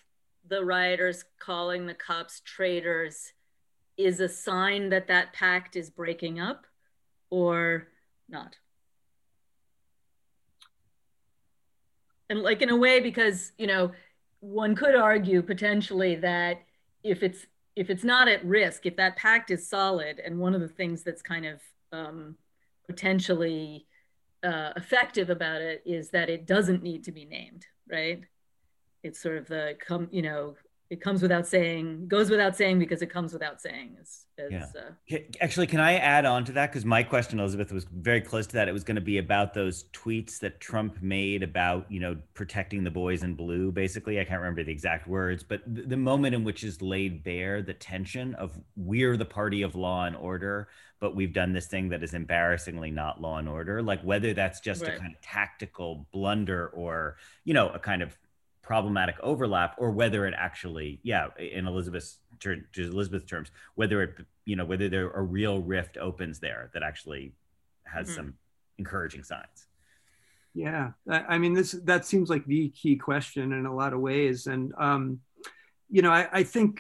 the 0.48 0.64
rioters 0.64 1.26
calling 1.40 1.86
the 1.86 1.94
cops 1.94 2.42
traitors 2.46 3.34
is 3.98 4.20
a 4.20 4.30
sign 4.30 4.90
that 4.90 5.08
that 5.08 5.34
pact 5.34 5.76
is 5.76 5.90
breaking 5.90 6.40
up 6.40 6.66
or 7.30 7.88
not? 8.32 8.58
And 12.30 12.42
like 12.42 12.62
in 12.62 12.70
a 12.70 12.76
way, 12.76 13.02
because, 13.02 13.52
you 13.58 13.68
know, 13.68 13.92
one 14.40 14.76
could 14.76 14.96
argue 14.96 15.42
potentially 15.42 16.16
that 16.16 16.62
if 17.04 17.24
it's 17.24 17.46
if 17.76 17.90
it's 17.90 18.04
not 18.04 18.28
at 18.28 18.44
risk, 18.46 18.86
if 18.86 18.98
that 18.98 19.16
pact 19.16 19.50
is 19.52 19.68
solid, 19.68 20.20
and 20.20 20.40
one 20.40 20.54
of 20.54 20.62
the 20.62 20.68
things 20.68 21.04
that's 21.04 21.22
kind 21.22 21.46
of 21.46 21.62
um, 21.94 22.36
potentially 22.88 23.86
uh, 24.44 24.72
effective 24.76 25.30
about 25.30 25.62
it 25.62 25.82
is 25.86 26.10
that 26.10 26.30
it 26.30 26.46
doesn't 26.46 26.84
need 26.84 27.04
to 27.06 27.12
be 27.12 27.26
named, 27.26 27.66
right? 27.90 28.22
It's 29.04 29.22
sort 29.22 29.38
of 29.38 29.48
the 29.48 29.78
come, 29.80 30.10
you 30.12 30.22
know, 30.22 30.56
it 30.92 31.00
comes 31.00 31.22
without 31.22 31.48
saying, 31.48 32.06
goes 32.10 32.30
without 32.30 32.58
saying 32.58 32.78
because 32.78 33.02
it 33.02 33.10
comes 33.10 33.32
without 33.32 33.62
saying. 33.62 33.96
As, 34.02 34.26
as, 34.38 34.52
yeah. 34.52 34.66
Uh, 35.10 35.20
Actually, 35.40 35.68
can 35.68 35.80
I 35.80 35.94
add 35.94 36.26
on 36.26 36.44
to 36.44 36.52
that? 36.52 36.70
Because 36.70 36.84
my 36.84 37.02
question, 37.02 37.40
Elizabeth, 37.40 37.72
was 37.72 37.86
very 37.86 38.20
close 38.20 38.46
to 38.48 38.54
that. 38.56 38.68
It 38.68 38.74
was 38.74 38.84
going 38.84 38.96
to 38.96 39.02
be 39.02 39.18
about 39.18 39.54
those 39.54 39.86
tweets 39.94 40.38
that 40.40 40.60
Trump 40.60 41.02
made 41.02 41.44
about, 41.44 41.90
you 41.90 42.02
know, 42.02 42.18
protecting 42.34 42.84
the 42.84 42.92
boys 42.92 43.24
in 43.24 43.36
blue. 43.36 43.72
Basically, 43.72 44.20
I 44.20 44.26
can't 44.26 44.42
remember 44.42 44.66
the 44.66 44.72
exact 44.74 45.08
words, 45.08 45.44
but 45.44 45.62
the, 45.66 45.84
the 45.84 45.98
moment 45.98 46.36
in 46.36 46.44
which 46.44 46.62
is 46.66 46.82
laid 46.82 47.24
bare 47.24 47.62
the 47.62 47.74
tension 47.74 48.36
of 48.36 48.60
we're 48.76 49.16
the 49.16 49.24
party 49.24 49.62
of 49.62 49.76
law 49.76 50.04
and 50.04 50.18
order, 50.18 50.68
but 51.00 51.16
we've 51.16 51.34
done 51.34 51.54
this 51.54 51.68
thing 51.68 51.88
that 51.88 52.04
is 52.04 52.14
embarrassingly 52.14 52.92
not 52.92 53.22
law 53.22 53.38
and 53.38 53.48
order. 53.48 53.82
Like 53.82 54.02
whether 54.02 54.34
that's 54.34 54.60
just 54.60 54.82
right. 54.82 54.96
a 54.96 55.00
kind 55.00 55.16
of 55.16 55.22
tactical 55.22 56.06
blunder 56.12 56.68
or, 56.68 57.16
you 57.46 57.54
know, 57.54 57.70
a 57.70 57.80
kind 57.80 58.02
of 58.02 58.18
problematic 58.72 59.18
overlap 59.22 59.76
or 59.80 59.92
whether 59.92 60.26
it 60.26 60.34
actually 60.38 60.98
yeah 61.04 61.28
in 61.38 61.68
elizabeth's 61.68 62.20
to 62.40 62.64
elizabeth's 62.78 63.26
terms 63.26 63.52
whether 63.76 64.02
it 64.02 64.16
you 64.46 64.56
know 64.56 64.64
whether 64.64 64.88
there 64.88 65.10
a 65.10 65.22
real 65.22 65.60
rift 65.60 65.98
opens 65.98 66.40
there 66.40 66.70
that 66.74 66.82
actually 66.82 67.34
has 67.84 68.08
mm-hmm. 68.08 68.16
some 68.16 68.34
encouraging 68.78 69.26
signs 69.26 69.68
yeah 70.54 70.92
i 71.10 71.38
mean 71.38 71.54
this 71.54 71.74
that 71.84 72.06
seems 72.06 72.30
like 72.30 72.46
the 72.46 72.70
key 72.70 72.96
question 72.96 73.52
in 73.52 73.66
a 73.66 73.76
lot 73.76 73.92
of 73.92 74.00
ways 74.00 74.48
and 74.48 74.74
um 74.78 75.20
you 75.90 76.02
know 76.02 76.12
i, 76.12 76.30
I 76.32 76.44
think 76.44 76.80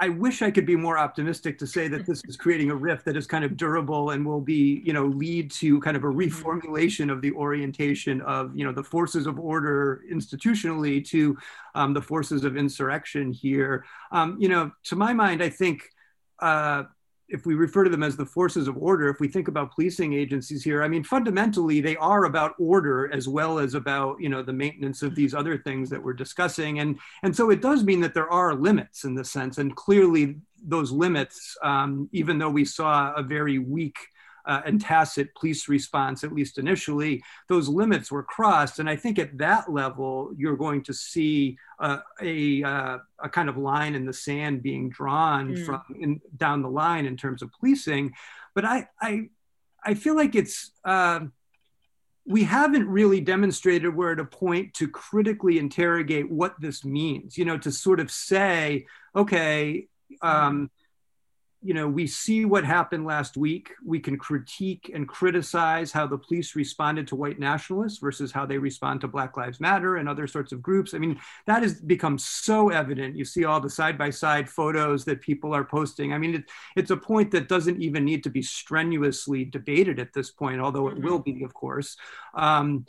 I 0.00 0.08
wish 0.10 0.42
I 0.42 0.50
could 0.52 0.66
be 0.66 0.76
more 0.76 0.96
optimistic 0.96 1.58
to 1.58 1.66
say 1.66 1.88
that 1.88 2.06
this 2.06 2.22
is 2.28 2.36
creating 2.36 2.70
a 2.70 2.74
rift 2.74 3.04
that 3.06 3.16
is 3.16 3.26
kind 3.26 3.44
of 3.44 3.56
durable 3.56 4.10
and 4.10 4.24
will 4.24 4.40
be, 4.40 4.80
you 4.84 4.92
know, 4.92 5.06
lead 5.06 5.50
to 5.52 5.80
kind 5.80 5.96
of 5.96 6.04
a 6.04 6.06
mm-hmm. 6.06 6.20
reformulation 6.20 7.10
of 7.10 7.20
the 7.20 7.32
orientation 7.32 8.20
of, 8.20 8.56
you 8.56 8.64
know, 8.64 8.72
the 8.72 8.84
forces 8.84 9.26
of 9.26 9.40
order 9.40 10.04
institutionally 10.10 11.04
to 11.08 11.36
um, 11.74 11.94
the 11.94 12.02
forces 12.02 12.44
of 12.44 12.56
insurrection 12.56 13.32
here. 13.32 13.84
Um, 14.12 14.36
you 14.38 14.48
know, 14.48 14.70
to 14.84 14.94
my 14.94 15.12
mind, 15.12 15.42
I 15.42 15.48
think 15.48 15.82
uh, 16.38 16.84
if 17.28 17.44
we 17.44 17.54
refer 17.54 17.84
to 17.84 17.90
them 17.90 18.02
as 18.02 18.16
the 18.16 18.24
forces 18.24 18.68
of 18.68 18.76
order, 18.78 19.08
if 19.08 19.20
we 19.20 19.28
think 19.28 19.48
about 19.48 19.74
policing 19.74 20.14
agencies 20.14 20.64
here, 20.64 20.82
I 20.82 20.88
mean, 20.88 21.04
fundamentally, 21.04 21.80
they 21.80 21.96
are 21.96 22.24
about 22.24 22.54
order 22.58 23.12
as 23.12 23.28
well 23.28 23.58
as 23.58 23.74
about, 23.74 24.20
you 24.20 24.28
know, 24.28 24.42
the 24.42 24.52
maintenance 24.52 25.02
of 25.02 25.14
these 25.14 25.34
other 25.34 25.58
things 25.58 25.90
that 25.90 26.02
we're 26.02 26.14
discussing. 26.14 26.80
And, 26.80 26.98
and 27.22 27.36
so 27.36 27.50
it 27.50 27.60
does 27.60 27.84
mean 27.84 28.00
that 28.00 28.14
there 28.14 28.30
are 28.30 28.54
limits 28.54 29.04
in 29.04 29.14
this 29.14 29.30
sense. 29.30 29.58
And 29.58 29.76
clearly 29.76 30.36
those 30.62 30.90
limits, 30.90 31.56
um, 31.62 32.08
even 32.12 32.38
though 32.38 32.50
we 32.50 32.64
saw 32.64 33.12
a 33.14 33.22
very 33.22 33.58
weak 33.58 33.98
uh, 34.46 34.62
and 34.64 34.80
tacit 34.80 35.34
police 35.34 35.68
response, 35.68 36.24
at 36.24 36.32
least 36.32 36.58
initially, 36.58 37.22
those 37.48 37.68
limits 37.68 38.10
were 38.10 38.22
crossed. 38.22 38.78
And 38.78 38.88
I 38.88 38.96
think 38.96 39.18
at 39.18 39.36
that 39.38 39.70
level, 39.72 40.32
you're 40.36 40.56
going 40.56 40.82
to 40.84 40.94
see 40.94 41.58
uh, 41.78 41.98
a, 42.20 42.62
uh, 42.62 42.98
a 43.22 43.28
kind 43.28 43.48
of 43.48 43.56
line 43.56 43.94
in 43.94 44.06
the 44.06 44.12
sand 44.12 44.62
being 44.62 44.88
drawn 44.88 45.54
mm. 45.54 45.66
from 45.66 45.82
in, 46.00 46.20
down 46.36 46.62
the 46.62 46.70
line 46.70 47.06
in 47.06 47.16
terms 47.16 47.42
of 47.42 47.52
policing. 47.52 48.12
But 48.54 48.64
I, 48.64 48.88
I, 49.00 49.28
I 49.84 49.94
feel 49.94 50.16
like 50.16 50.34
it's, 50.34 50.72
um, 50.84 51.32
we 52.26 52.44
haven't 52.44 52.86
really 52.86 53.22
demonstrated 53.22 53.94
we're 53.94 54.12
at 54.12 54.20
a 54.20 54.24
point 54.24 54.74
to 54.74 54.86
critically 54.86 55.58
interrogate 55.58 56.30
what 56.30 56.54
this 56.60 56.84
means, 56.84 57.38
you 57.38 57.44
know, 57.46 57.56
to 57.56 57.72
sort 57.72 58.00
of 58.00 58.10
say, 58.10 58.86
okay, 59.16 59.88
um, 60.20 60.70
you 61.68 61.74
know, 61.74 61.86
we 61.86 62.06
see 62.06 62.46
what 62.46 62.64
happened 62.64 63.04
last 63.04 63.36
week. 63.36 63.74
We 63.84 64.00
can 64.00 64.16
critique 64.16 64.90
and 64.94 65.06
criticize 65.06 65.92
how 65.92 66.06
the 66.06 66.16
police 66.16 66.56
responded 66.56 67.06
to 67.08 67.14
white 67.14 67.38
nationalists 67.38 67.98
versus 67.98 68.32
how 68.32 68.46
they 68.46 68.56
respond 68.56 69.02
to 69.02 69.06
Black 69.06 69.36
Lives 69.36 69.60
Matter 69.60 69.96
and 69.96 70.08
other 70.08 70.26
sorts 70.26 70.50
of 70.50 70.62
groups. 70.62 70.94
I 70.94 70.98
mean, 70.98 71.20
that 71.44 71.62
has 71.62 71.78
become 71.78 72.16
so 72.16 72.70
evident. 72.70 73.16
You 73.16 73.26
see 73.26 73.44
all 73.44 73.60
the 73.60 73.68
side 73.68 73.98
by 73.98 74.08
side 74.08 74.48
photos 74.48 75.04
that 75.04 75.20
people 75.20 75.54
are 75.54 75.62
posting. 75.62 76.14
I 76.14 76.16
mean, 76.16 76.36
it, 76.36 76.44
it's 76.74 76.90
a 76.90 76.96
point 76.96 77.32
that 77.32 77.48
doesn't 77.48 77.82
even 77.82 78.02
need 78.02 78.24
to 78.24 78.30
be 78.30 78.40
strenuously 78.40 79.44
debated 79.44 79.98
at 79.98 80.14
this 80.14 80.30
point, 80.30 80.62
although 80.62 80.88
it 80.88 80.98
will 81.02 81.18
be, 81.18 81.44
of 81.44 81.52
course. 81.52 81.98
Um, 82.32 82.86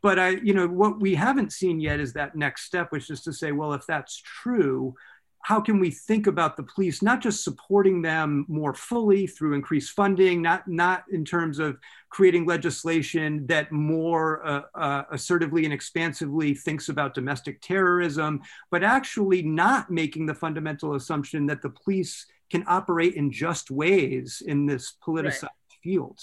but 0.00 0.20
I, 0.20 0.28
you 0.28 0.54
know, 0.54 0.68
what 0.68 1.00
we 1.00 1.16
haven't 1.16 1.52
seen 1.52 1.80
yet 1.80 1.98
is 1.98 2.12
that 2.12 2.36
next 2.36 2.66
step, 2.66 2.92
which 2.92 3.10
is 3.10 3.22
to 3.22 3.32
say, 3.32 3.50
well, 3.50 3.72
if 3.72 3.84
that's 3.84 4.16
true, 4.16 4.94
how 5.42 5.60
can 5.60 5.80
we 5.80 5.90
think 5.90 6.26
about 6.26 6.56
the 6.56 6.62
police 6.62 7.02
not 7.02 7.20
just 7.20 7.44
supporting 7.44 8.00
them 8.00 8.46
more 8.48 8.72
fully 8.72 9.26
through 9.26 9.54
increased 9.54 9.92
funding 9.92 10.40
not 10.40 10.66
not 10.66 11.04
in 11.12 11.24
terms 11.24 11.58
of 11.58 11.76
creating 12.08 12.46
legislation 12.46 13.46
that 13.46 13.70
more 13.70 14.44
uh, 14.46 14.62
uh, 14.74 15.02
assertively 15.12 15.64
and 15.64 15.74
expansively 15.74 16.54
thinks 16.54 16.88
about 16.88 17.14
domestic 17.14 17.60
terrorism 17.60 18.40
but 18.70 18.82
actually 18.82 19.42
not 19.42 19.90
making 19.90 20.26
the 20.26 20.34
fundamental 20.34 20.94
assumption 20.94 21.46
that 21.46 21.60
the 21.60 21.70
police 21.70 22.26
can 22.50 22.64
operate 22.66 23.14
in 23.14 23.30
just 23.30 23.70
ways 23.70 24.42
in 24.46 24.66
this 24.66 24.94
politicized 25.04 25.42
right. 25.42 25.82
field 25.82 26.20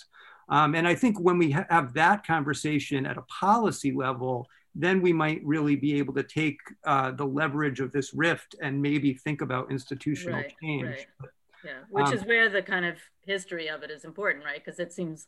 um, 0.50 0.76
and 0.76 0.88
i 0.88 0.96
think 0.96 1.20
when 1.20 1.38
we 1.38 1.52
ha- 1.52 1.66
have 1.70 1.94
that 1.94 2.26
conversation 2.26 3.06
at 3.06 3.18
a 3.18 3.24
policy 3.24 3.92
level 3.92 4.48
then 4.76 5.02
we 5.02 5.12
might 5.12 5.42
really 5.44 5.76
be 5.76 5.98
able 5.98 6.14
to 6.14 6.24
take 6.24 6.58
uh, 6.86 7.12
the 7.12 7.26
leverage 7.26 7.80
of 7.80 7.92
this 7.92 8.14
rift 8.14 8.56
and 8.62 8.82
maybe 8.82 9.14
think 9.14 9.42
about 9.42 9.72
institutional 9.72 10.40
right, 10.40 10.54
change. 10.62 10.86
Right. 10.86 11.08
yeah, 11.66 11.72
which 11.90 12.08
um, 12.08 12.14
is 12.14 12.26
where 12.26 12.50
the 12.50 12.62
kind 12.62 12.86
of 12.86 12.96
history 13.26 13.68
of 13.70 13.84
it 13.84 13.92
is 13.92 14.06
important, 14.06 14.46
right? 14.46 14.64
Because 14.64 14.80
it 14.80 14.94
seems, 14.94 15.28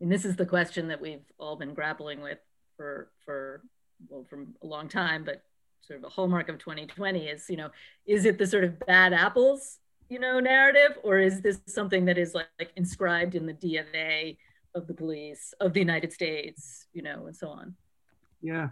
and 0.00 0.10
this 0.10 0.24
is 0.24 0.36
the 0.36 0.46
question 0.46 0.88
that 0.88 1.00
we've 1.00 1.24
all 1.38 1.56
been 1.56 1.74
grappling 1.74 2.20
with 2.20 2.38
for 2.76 3.10
for 3.24 3.62
well 4.08 4.24
from 4.28 4.54
a 4.62 4.66
long 4.66 4.88
time, 4.88 5.24
but 5.24 5.42
sort 5.82 5.98
of 5.98 6.04
a 6.04 6.08
hallmark 6.08 6.48
of 6.48 6.58
2020 6.58 7.26
is, 7.26 7.48
you 7.48 7.56
know, 7.56 7.70
is 8.06 8.24
it 8.24 8.38
the 8.38 8.46
sort 8.46 8.64
of 8.64 8.78
bad 8.86 9.12
apples, 9.12 9.78
you 10.08 10.18
know, 10.18 10.40
narrative, 10.40 10.98
or 11.02 11.18
is 11.18 11.40
this 11.40 11.60
something 11.66 12.04
that 12.04 12.18
is 12.18 12.34
like, 12.34 12.48
like 12.58 12.70
inscribed 12.76 13.34
in 13.34 13.46
the 13.46 13.54
DNA 13.54 14.36
of 14.74 14.86
the 14.86 14.94
police 14.94 15.54
of 15.60 15.72
the 15.72 15.80
United 15.80 16.12
States, 16.12 16.86
you 16.92 17.02
know, 17.02 17.26
and 17.26 17.36
so 17.36 17.48
on? 17.48 17.74
Yeah. 18.42 18.68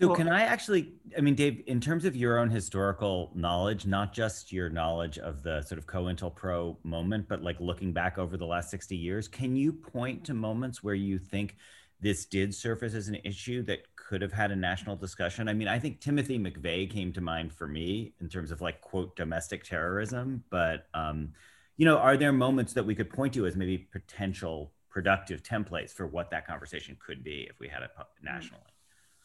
So 0.00 0.08
well, 0.08 0.16
can 0.16 0.28
I 0.28 0.42
actually, 0.42 0.94
I 1.16 1.20
mean, 1.20 1.36
Dave, 1.36 1.62
in 1.68 1.80
terms 1.80 2.04
of 2.04 2.16
your 2.16 2.38
own 2.38 2.50
historical 2.50 3.30
knowledge, 3.34 3.86
not 3.86 4.12
just 4.12 4.52
your 4.52 4.68
knowledge 4.68 5.18
of 5.18 5.44
the 5.44 5.62
sort 5.62 5.78
of 5.78 5.86
co-intel 5.86 6.34
COINTELPRO 6.34 6.76
moment, 6.82 7.28
but 7.28 7.42
like 7.42 7.60
looking 7.60 7.92
back 7.92 8.18
over 8.18 8.36
the 8.36 8.44
last 8.44 8.70
60 8.70 8.96
years, 8.96 9.28
can 9.28 9.54
you 9.54 9.72
point 9.72 10.24
to 10.24 10.34
moments 10.34 10.82
where 10.82 10.96
you 10.96 11.16
think 11.16 11.56
this 12.00 12.24
did 12.26 12.52
surface 12.52 12.92
as 12.92 13.06
an 13.06 13.18
issue 13.24 13.62
that 13.62 13.82
could 13.94 14.20
have 14.20 14.32
had 14.32 14.50
a 14.50 14.56
national 14.56 14.96
discussion? 14.96 15.48
I 15.48 15.54
mean, 15.54 15.68
I 15.68 15.78
think 15.78 16.00
Timothy 16.00 16.40
McVeigh 16.40 16.90
came 16.90 17.12
to 17.12 17.20
mind 17.20 17.52
for 17.52 17.68
me 17.68 18.14
in 18.20 18.28
terms 18.28 18.50
of 18.50 18.60
like, 18.60 18.80
quote, 18.80 19.14
domestic 19.14 19.62
terrorism. 19.62 20.42
But, 20.50 20.88
um, 20.92 21.32
you 21.76 21.84
know, 21.84 21.98
are 21.98 22.16
there 22.16 22.32
moments 22.32 22.72
that 22.72 22.84
we 22.84 22.96
could 22.96 23.10
point 23.10 23.32
to 23.34 23.46
as 23.46 23.54
maybe 23.54 23.78
potential 23.78 24.72
productive 24.90 25.44
templates 25.44 25.92
for 25.92 26.06
what 26.08 26.30
that 26.30 26.48
conversation 26.48 26.96
could 27.04 27.22
be 27.22 27.46
if 27.48 27.60
we 27.60 27.68
had 27.68 27.82
it 27.84 27.90
nationally? 28.20 28.73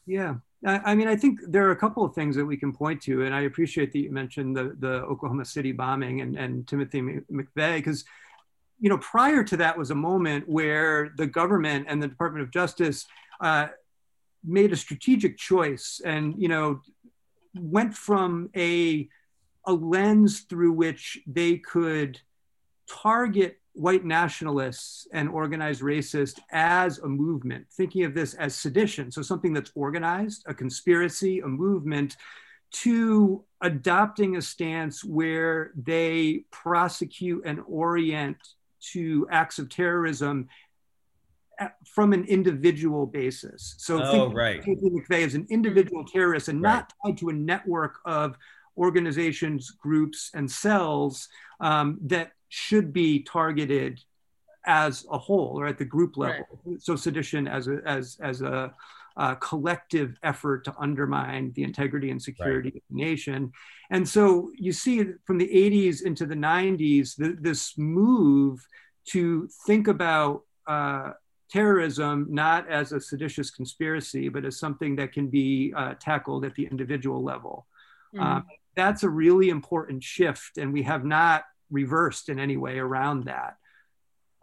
Yeah, 0.09 0.37
I 0.65 0.95
mean, 0.95 1.07
I 1.07 1.15
think 1.15 1.39
there 1.47 1.67
are 1.67 1.71
a 1.71 1.75
couple 1.75 2.03
of 2.03 2.15
things 2.15 2.35
that 2.35 2.43
we 2.43 2.57
can 2.57 2.73
point 2.73 2.99
to, 3.03 3.25
and 3.25 3.33
I 3.33 3.41
appreciate 3.41 3.91
that 3.93 3.99
you 3.99 4.11
mentioned 4.11 4.57
the, 4.57 4.75
the 4.79 5.03
Oklahoma 5.03 5.45
City 5.45 5.71
bombing 5.71 6.21
and, 6.21 6.35
and 6.35 6.67
Timothy 6.67 7.01
McVeigh, 7.31 7.75
because 7.75 8.03
you 8.79 8.89
know, 8.89 8.97
prior 8.97 9.43
to 9.43 9.57
that 9.57 9.77
was 9.77 9.91
a 9.91 9.95
moment 9.95 10.49
where 10.49 11.11
the 11.15 11.27
government 11.27 11.85
and 11.89 12.01
the 12.01 12.07
Department 12.07 12.43
of 12.43 12.51
Justice 12.51 13.05
uh, 13.39 13.67
made 14.43 14.71
a 14.71 14.75
strategic 14.75 15.37
choice, 15.37 16.01
and 16.03 16.33
you 16.41 16.47
know, 16.47 16.81
went 17.55 17.93
from 17.93 18.49
a 18.55 19.07
a 19.65 19.73
lens 19.73 20.41
through 20.49 20.71
which 20.71 21.19
they 21.27 21.57
could 21.57 22.19
target 22.89 23.58
white 23.73 24.03
nationalists 24.03 25.07
and 25.13 25.29
organized 25.29 25.81
racists 25.81 26.39
as 26.51 26.99
a 26.99 27.07
movement, 27.07 27.65
thinking 27.71 28.03
of 28.03 28.13
this 28.13 28.33
as 28.33 28.55
sedition, 28.55 29.11
so 29.11 29.21
something 29.21 29.53
that's 29.53 29.71
organized, 29.75 30.43
a 30.47 30.53
conspiracy, 30.53 31.39
a 31.39 31.47
movement, 31.47 32.17
to 32.71 33.43
adopting 33.61 34.35
a 34.35 34.41
stance 34.41 35.03
where 35.03 35.71
they 35.75 36.43
prosecute 36.51 37.43
and 37.45 37.59
orient 37.67 38.37
to 38.79 39.27
acts 39.31 39.59
of 39.59 39.69
terrorism 39.69 40.47
from 41.85 42.13
an 42.13 42.23
individual 42.25 43.05
basis. 43.05 43.75
So 43.77 44.01
oh, 44.01 44.11
think 44.11 44.35
right. 44.35 44.63
McVeigh 44.63 45.25
as 45.25 45.35
an 45.35 45.47
individual 45.49 46.05
terrorist 46.05 46.47
and 46.47 46.61
right. 46.61 46.75
not 46.75 46.93
tied 47.03 47.17
to 47.17 47.29
a 47.29 47.33
network 47.33 47.99
of 48.05 48.37
organizations, 48.77 49.71
groups, 49.71 50.31
and 50.33 50.49
cells 50.49 51.27
um, 51.59 51.97
that 52.03 52.31
should 52.49 52.91
be 52.91 53.23
targeted 53.23 54.01
as 54.65 55.05
a 55.09 55.17
whole 55.17 55.59
or 55.59 55.67
at 55.67 55.77
the 55.77 55.85
group 55.85 56.17
level. 56.17 56.45
Right. 56.65 56.81
So 56.81 56.95
sedition 56.95 57.47
as 57.47 57.67
a 57.67 57.79
as 57.85 58.17
as 58.21 58.41
a, 58.41 58.73
a, 59.17 59.35
collective 59.37 60.17
effort 60.23 60.65
to 60.65 60.75
undermine 60.77 61.53
the 61.55 61.63
integrity 61.63 62.11
and 62.11 62.21
security 62.21 62.69
right. 62.69 62.75
of 62.75 62.81
the 62.89 63.03
nation. 63.03 63.51
And 63.89 64.07
so 64.07 64.51
you 64.55 64.73
see 64.73 65.05
from 65.25 65.37
the 65.37 65.47
80s 65.47 66.03
into 66.03 66.25
the 66.25 66.35
90s 66.35 67.15
the, 67.15 67.37
this 67.39 67.77
move 67.77 68.65
to 69.05 69.47
think 69.65 69.87
about 69.87 70.43
uh, 70.67 71.13
terrorism 71.49 72.27
not 72.29 72.69
as 72.69 72.91
a 72.91 73.01
seditious 73.01 73.49
conspiracy, 73.49 74.29
but 74.29 74.45
as 74.45 74.59
something 74.59 74.95
that 74.97 75.11
can 75.13 75.27
be 75.27 75.73
uh, 75.75 75.95
tackled 75.99 76.45
at 76.45 76.53
the 76.55 76.65
individual 76.65 77.23
level. 77.23 77.65
Mm. 78.15 78.21
Um, 78.21 78.45
that's 78.75 79.03
a 79.03 79.09
really 79.09 79.49
important 79.49 80.03
shift, 80.03 80.57
and 80.57 80.71
we 80.71 80.83
have 80.83 81.03
not 81.03 81.43
reversed 81.69 82.29
in 82.29 82.39
any 82.39 82.57
way 82.57 82.79
around 82.79 83.25
that. 83.25 83.57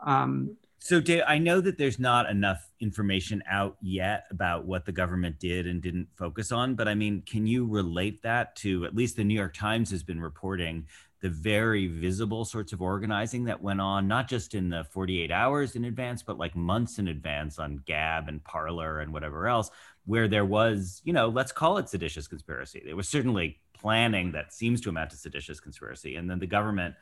Um, 0.05 0.57
so, 0.79 1.01
Dave, 1.01 1.23
I 1.27 1.39
know 1.39 1.61
that 1.61 1.79
there's 1.79 1.99
not 1.99 2.31
enough 2.31 2.71
information 2.81 3.43
out 3.49 3.77
yet 3.81 4.27
about 4.31 4.67
what 4.67 4.85
the 4.85 4.93
government 4.93 5.41
did 5.41 5.67
and 5.67 5.83
didn't 5.83 6.09
focus 6.17 6.53
on, 6.53 6.75
but 6.75 6.87
I 6.87 6.95
mean, 6.95 7.23
can 7.27 7.47
you 7.47 7.67
relate 7.67 8.23
that 8.23 8.55
to 8.57 8.85
at 8.85 8.95
least 8.95 9.17
the 9.17 9.25
New 9.25 9.35
York 9.35 9.55
Times 9.55 9.91
has 9.91 10.03
been 10.03 10.21
reporting 10.21 10.87
the 11.23 11.31
very 11.31 11.89
visible 11.89 12.45
sorts 12.45 12.73
of 12.73 12.83
organizing 12.83 13.45
that 13.45 13.61
went 13.61 13.81
on, 13.81 14.07
not 14.07 14.29
just 14.29 14.55
in 14.55 14.69
the 14.69 14.85
48 14.85 15.33
hours 15.33 15.75
in 15.75 15.87
advance, 15.87 16.23
but 16.23 16.39
like 16.39 16.55
months 16.55 16.99
in 16.99 17.09
advance 17.09 17.59
on 17.59 17.83
Gab 17.87 18.29
and 18.29 18.45
Parler 18.45 19.01
and 19.01 19.13
whatever 19.13 19.49
else, 19.49 19.71
where 20.05 20.29
there 20.29 20.45
was, 20.45 21.01
you 21.05 21.13
know, 21.13 21.29
let's 21.29 21.53
call 21.53 21.79
it 21.79 21.89
seditious 21.89 22.29
conspiracy. 22.29 22.83
There 22.85 22.95
was 22.95 23.09
certainly 23.09 23.59
planning 23.77 24.33
that 24.33 24.53
seems 24.53 24.81
to 24.83 24.91
amount 24.91 25.11
to 25.11 25.17
seditious 25.17 25.59
conspiracy. 25.59 26.17
And 26.17 26.31
then 26.31 26.39
the 26.39 26.47
government, 26.47 26.95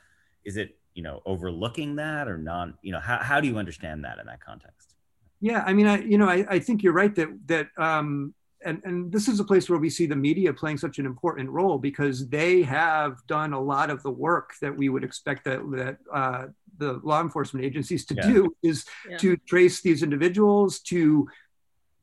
is 0.44 0.56
it, 0.56 0.76
you 0.94 1.02
know, 1.02 1.22
overlooking 1.26 1.96
that 1.96 2.28
or 2.28 2.38
not? 2.38 2.74
You 2.82 2.92
know, 2.92 3.00
how, 3.00 3.18
how 3.18 3.40
do 3.40 3.48
you 3.48 3.58
understand 3.58 4.04
that 4.04 4.18
in 4.18 4.26
that 4.26 4.40
context? 4.40 4.94
Yeah, 5.40 5.62
I 5.66 5.72
mean, 5.72 5.86
I, 5.86 6.02
you 6.02 6.18
know, 6.18 6.28
I, 6.28 6.46
I 6.48 6.58
think 6.58 6.82
you're 6.82 6.92
right 6.92 7.14
that, 7.16 7.28
that, 7.46 7.68
um, 7.76 8.34
and, 8.64 8.80
and 8.84 9.12
this 9.12 9.28
is 9.28 9.40
a 9.40 9.44
place 9.44 9.68
where 9.68 9.78
we 9.78 9.90
see 9.90 10.06
the 10.06 10.16
media 10.16 10.52
playing 10.52 10.78
such 10.78 10.98
an 10.98 11.04
important 11.04 11.50
role 11.50 11.76
because 11.76 12.28
they 12.28 12.62
have 12.62 13.18
done 13.26 13.52
a 13.52 13.60
lot 13.60 13.90
of 13.90 14.02
the 14.02 14.10
work 14.10 14.54
that 14.62 14.74
we 14.74 14.88
would 14.88 15.04
expect 15.04 15.44
that, 15.44 15.60
that 15.72 15.98
uh, 16.12 16.46
the 16.78 17.00
law 17.04 17.20
enforcement 17.20 17.64
agencies 17.64 18.06
to 18.06 18.14
yeah. 18.14 18.26
do 18.26 18.56
is 18.62 18.86
yeah. 19.08 19.18
to 19.18 19.36
trace 19.46 19.82
these 19.82 20.02
individuals, 20.02 20.80
to 20.80 21.28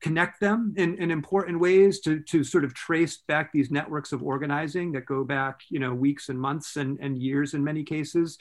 connect 0.02 0.40
them 0.40 0.74
in, 0.78 0.96
in 0.96 1.12
important 1.12 1.60
ways, 1.60 2.00
to, 2.02 2.20
to 2.22 2.44
sort 2.44 2.64
of 2.64 2.74
trace 2.74 3.18
back 3.28 3.52
these 3.52 3.72
networks 3.72 4.12
of 4.12 4.24
organizing 4.24 4.92
that 4.92 5.06
go 5.06 5.24
back, 5.24 5.62
you 5.70 5.80
know, 5.80 5.94
weeks 5.94 6.30
and 6.30 6.40
months 6.40 6.76
and, 6.76 7.00
and 7.00 7.18
years 7.18 7.54
in 7.54 7.64
many 7.64 7.84
cases 7.84 8.38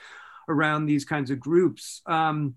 around 0.49 0.87
these 0.87 1.05
kinds 1.05 1.31
of 1.31 1.39
groups. 1.39 2.03
Um, 2.07 2.57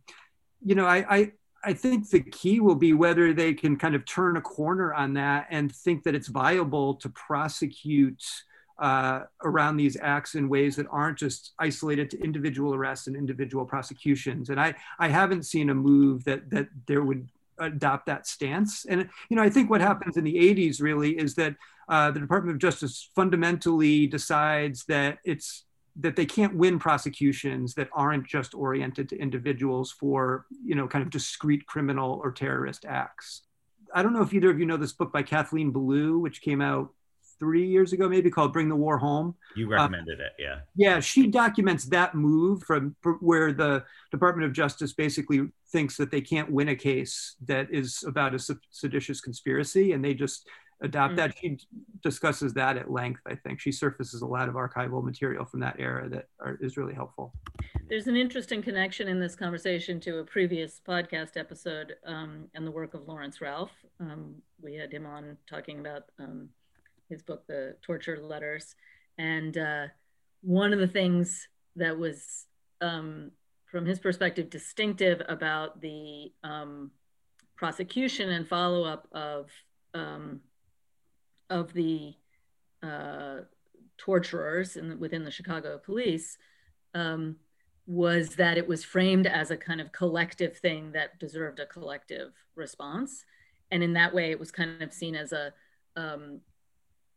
you 0.66 0.76
know, 0.76 0.86
I, 0.86 1.06
I 1.18 1.32
I 1.66 1.74
think 1.74 2.10
the 2.10 2.20
key 2.20 2.60
will 2.60 2.76
be 2.76 2.94
whether 2.94 3.34
they 3.34 3.54
can 3.54 3.78
kind 3.78 3.96
of 3.96 4.06
turn 4.06 4.36
a 4.36 4.42
corner 4.42 4.94
on 4.94 5.14
that 5.14 5.48
and 5.50 5.74
think 5.74 6.04
that 6.04 6.16
it's 6.16 6.28
viable 6.28 6.96
to 6.96 7.10
prosecute 7.10 8.24
uh, 8.80 9.22
around 9.44 9.78
these 9.78 9.98
acts 10.02 10.36
in 10.36 10.50
ways 10.50 10.76
that 10.76 10.88
aren't 10.90 11.18
just 11.18 11.54
isolated 11.60 12.10
to 12.10 12.22
individual 12.22 12.74
arrests 12.74 13.08
and 13.08 13.16
individual 13.16 13.66
prosecutions. 13.66 14.50
And 14.50 14.60
I, 14.60 14.76
I 15.00 15.08
haven't 15.08 15.44
seen 15.44 15.70
a 15.70 15.76
move 15.76 16.26
that 16.26 16.50
that 16.50 16.68
there 16.88 17.04
would 17.04 17.30
adopt 17.60 18.06
that 18.08 18.28
stance. 18.28 18.86
And 18.86 19.10
you 19.30 19.36
know, 19.36 19.44
I 19.44 19.50
think 19.50 19.70
what 19.70 19.82
happens 19.82 20.18
in 20.18 20.24
the 20.24 20.36
80s 20.36 20.82
really 20.82 21.18
is 21.18 21.36
that 21.36 21.56
uh, 21.90 22.12
the 22.12 22.20
Department 22.20 22.56
of 22.56 22.62
Justice 22.62 23.10
fundamentally 23.16 24.08
decides 24.08 24.86
that 24.86 25.20
it's 25.24 25.66
that 25.96 26.16
they 26.16 26.26
can't 26.26 26.56
win 26.56 26.80
prosecutions 26.80 27.76
that 27.76 27.90
aren't 27.94 28.26
just 28.26 28.56
oriented 28.56 29.10
to 29.10 29.18
individuals 29.18 29.92
for 29.92 30.46
you 30.64 30.76
know 30.76 30.88
kind 30.88 31.04
of 31.04 31.12
discrete 31.12 31.66
criminal 31.68 32.20
or 32.24 32.32
terrorist 32.32 32.86
acts 32.86 33.44
i 33.94 34.02
don't 34.02 34.14
know 34.14 34.24
if 34.24 34.34
either 34.34 34.50
of 34.50 34.60
you 34.60 34.66
know 34.66 34.78
this 34.78 34.94
book 34.94 35.14
by 35.14 35.22
kathleen 35.22 35.72
belew 35.72 36.18
which 36.18 36.42
came 36.42 36.62
out 36.62 36.90
three 37.44 37.68
years 37.68 37.92
ago 37.92 38.08
maybe 38.08 38.30
called 38.30 38.54
bring 38.54 38.70
the 38.70 38.76
war 38.76 38.98
home 38.98 39.36
you 39.54 39.68
recommended 39.68 40.22
uh, 40.22 40.24
it 40.24 40.32
yeah 40.40 40.60
yeah 40.78 41.00
she 41.02 41.28
documents 41.28 41.84
that 41.84 42.16
move 42.16 42.64
from 42.64 42.96
where 43.20 43.52
the 43.52 43.84
department 44.12 44.48
of 44.48 44.54
justice 44.54 44.94
basically 44.94 45.42
thinks 45.74 45.98
that 45.98 46.10
they 46.10 46.22
can't 46.22 46.50
win 46.50 46.70
a 46.70 46.76
case 46.76 47.36
that 47.46 47.68
is 47.70 48.02
about 48.08 48.34
a 48.34 48.40
seditious 48.72 49.20
conspiracy 49.20 49.92
and 49.92 50.06
they 50.06 50.14
just 50.14 50.48
adopt 50.84 51.14
mm. 51.14 51.18
that. 51.18 51.38
She 51.38 51.58
discusses 52.04 52.54
that 52.54 52.78
at 52.78 52.92
length. 52.92 53.22
I 53.26 53.36
think 53.36 53.60
she 53.60 53.72
surfaces 53.72 54.22
a 54.22 54.26
lot 54.26 54.48
of 54.48 54.56
archival 54.56 55.04
material 55.04 55.46
from 55.46 55.62
that 55.62 55.78
era 55.80 56.08
that 56.10 56.28
are, 56.40 56.58
is 56.62 56.78
really 56.78 56.94
helpful. 56.94 57.34
There's 57.90 58.08
an 58.08 58.16
interesting 58.16 58.62
connection 58.62 59.08
in 59.08 59.20
this 59.20 59.36
conversation 59.36 60.00
to 60.02 60.20
a 60.20 60.24
previous 60.24 60.82
podcast 60.88 61.38
episode 61.38 61.96
um, 62.06 62.50
and 62.54 62.68
the 62.68 62.72
work 62.72 62.94
of 62.94 63.08
Laurence 63.08 63.42
Ralph. 63.42 63.72
Um, 64.00 64.36
we 64.62 64.76
had 64.76 64.92
him 64.92 65.06
on 65.06 65.38
talking 65.50 65.80
about 65.80 66.04
um, 66.20 66.50
his 67.14 67.24
book, 67.24 67.48
The 67.48 67.76
Torture 67.82 68.20
Letters, 68.22 68.76
and 69.18 69.58
uh, 69.58 69.86
one 70.42 70.74
of 70.74 70.80
the 70.80 70.88
things 70.88 71.48
that 71.76 71.98
was 71.98 72.46
um, 72.82 73.32
from 73.72 73.86
his 73.86 74.00
perspective 74.00 74.50
distinctive 74.50 75.22
about 75.30 75.80
the 75.82 76.32
um, 76.44 76.92
prosecution 77.56 78.30
and 78.30 78.48
follow-up 78.48 79.08
of 79.12 79.50
um, 79.94 80.42
of 81.50 81.72
the 81.74 82.16
uh, 82.82 83.42
torturers 83.98 84.76
in, 84.76 85.00
within 85.00 85.24
the 85.24 85.32
Chicago 85.32 85.78
police 85.78 86.38
um, 86.96 87.36
was 87.86 88.36
that 88.36 88.58
it 88.58 88.68
was 88.68 88.84
framed 88.84 89.28
as 89.28 89.52
a 89.52 89.58
kind 89.58 89.80
of 89.80 89.92
collective 89.92 90.58
thing 90.58 90.92
that 90.94 91.20
deserved 91.20 91.60
a 91.60 91.66
collective 91.66 92.32
response. 92.56 93.26
And 93.72 93.84
in 93.84 93.94
that 93.94 94.14
way, 94.14 94.32
it 94.32 94.40
was 94.40 94.52
kind 94.52 94.82
of 94.82 94.92
seen 94.92 95.16
as 95.16 95.32
a 95.32 95.54
um, 95.96 96.40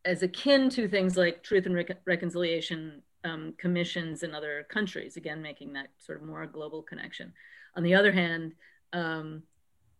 as 0.06 0.22
akin 0.22 0.70
to 0.70 0.88
things 0.88 1.16
like 1.16 1.42
truth 1.42 1.66
and 1.66 1.74
Re- 1.74 1.86
reconciliation 2.06 3.02
um, 3.24 3.54
commissions 3.58 4.22
in 4.22 4.34
other 4.34 4.66
countries, 4.70 5.16
again, 5.16 5.42
making 5.42 5.72
that 5.72 5.88
sort 5.98 6.20
of 6.20 6.26
more 6.26 6.46
global 6.46 6.82
connection. 6.82 7.32
On 7.76 7.82
the 7.82 7.94
other 7.94 8.12
hand, 8.12 8.54
um, 8.92 9.42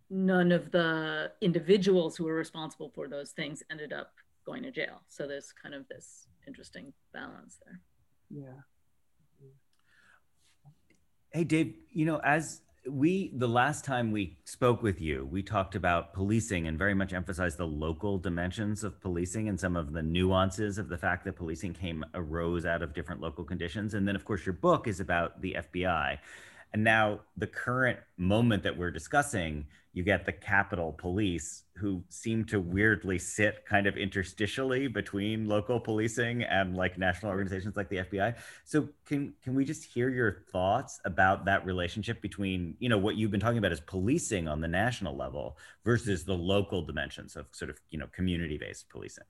none 0.09 0.53
of 0.53 0.71
the 0.71 1.33
individuals 1.41 2.17
who 2.17 2.25
were 2.25 2.35
responsible 2.35 2.91
for 2.95 3.09
those 3.09 3.33
things 3.33 3.63
ended 3.71 3.93
up 3.93 4.13
going 4.47 4.63
to 4.63 4.71
jail. 4.71 5.03
So 5.09 5.27
there's 5.27 5.53
kind 5.53 5.75
of 5.75 5.89
this 5.89 6.29
interesting 6.47 6.93
balance 7.13 7.59
there. 7.65 7.81
Yeah. 8.31 8.61
Hey, 11.33 11.45
Dave, 11.45 11.75
you 11.91 12.07
know, 12.07 12.19
as 12.25 12.63
we, 12.89 13.33
the 13.35 13.49
last 13.49 13.85
time 13.85 14.13
we 14.13 14.39
spoke 14.45 14.83
with 14.83 15.01
you, 15.01 15.29
we 15.31 15.43
talked 15.43 15.75
about 15.75 16.13
policing 16.13 16.67
and 16.67 16.79
very 16.79 16.95
much 16.95 17.13
emphasized 17.13 17.59
the 17.59 17.67
local 17.67 18.19
dimensions 18.19 18.85
of 18.85 19.01
policing 19.01 19.49
and 19.49 19.59
some 19.59 19.77
of 19.77 19.93
the 19.93 20.03
nuances 20.03 20.79
of 20.79 20.89
the 20.89 20.99
fact 20.99 21.25
that 21.25 21.37
policing 21.37 21.75
came, 21.75 22.05
arose 22.15 22.65
out 22.65 22.83
of 22.83 22.95
different 22.95 23.21
local 23.21 23.45
conditions. 23.45 23.95
And 23.95 24.07
then, 24.07 24.17
of 24.17 24.25
course, 24.25 24.47
your 24.47 24.53
book 24.53 24.87
is 24.87 25.01
about 25.01 25.41
the 25.41 25.57
FBI. 25.75 26.19
And 26.77 26.85
now, 26.85 27.21
the 27.39 27.47
current 27.47 27.99
moment 28.19 28.63
that 28.65 28.77
we're 28.77 28.91
discussing, 28.91 29.65
you 29.95 30.03
get 30.03 30.27
the 30.27 30.33
Capitol 30.33 30.93
Police, 30.93 31.63
who 31.75 32.05
seem 32.11 32.45
to 32.45 32.61
weirdly 32.61 33.19
sit 33.19 33.65
kind 33.65 33.87
of 33.87 33.95
interstitially 33.95 34.93
between 34.93 35.49
local 35.49 35.81
policing 35.81 36.43
and 36.43 36.77
like 36.77 36.99
national 36.99 37.33
organizations 37.33 37.79
like 37.79 37.89
the 37.89 37.97
FBI. 37.97 38.37
So, 38.67 38.91
can 39.07 39.33
can 39.43 39.55
we 39.55 39.65
just 39.65 39.85
hear 39.85 40.11
your 40.11 40.43
thoughts 40.53 41.01
about 41.07 41.47
that 41.47 41.65
relationship 41.65 42.21
between 42.21 42.77
you 42.79 42.91
know 42.91 42.99
what 42.99 43.17
you've 43.17 43.31
been 43.31 43.41
talking 43.41 43.57
about 43.57 43.73
as 43.73 43.81
policing 43.81 44.47
on 44.47 44.61
the 44.61 44.69
national 44.69 45.17
level 45.17 45.57
versus 45.83 46.25
the 46.25 46.37
local 46.37 46.83
dimensions 46.83 47.37
of 47.37 47.47
sort 47.53 47.71
of 47.71 47.81
you 47.89 47.99
know 47.99 48.07
community 48.13 48.59
based 48.59 48.91
policing? 48.91 49.25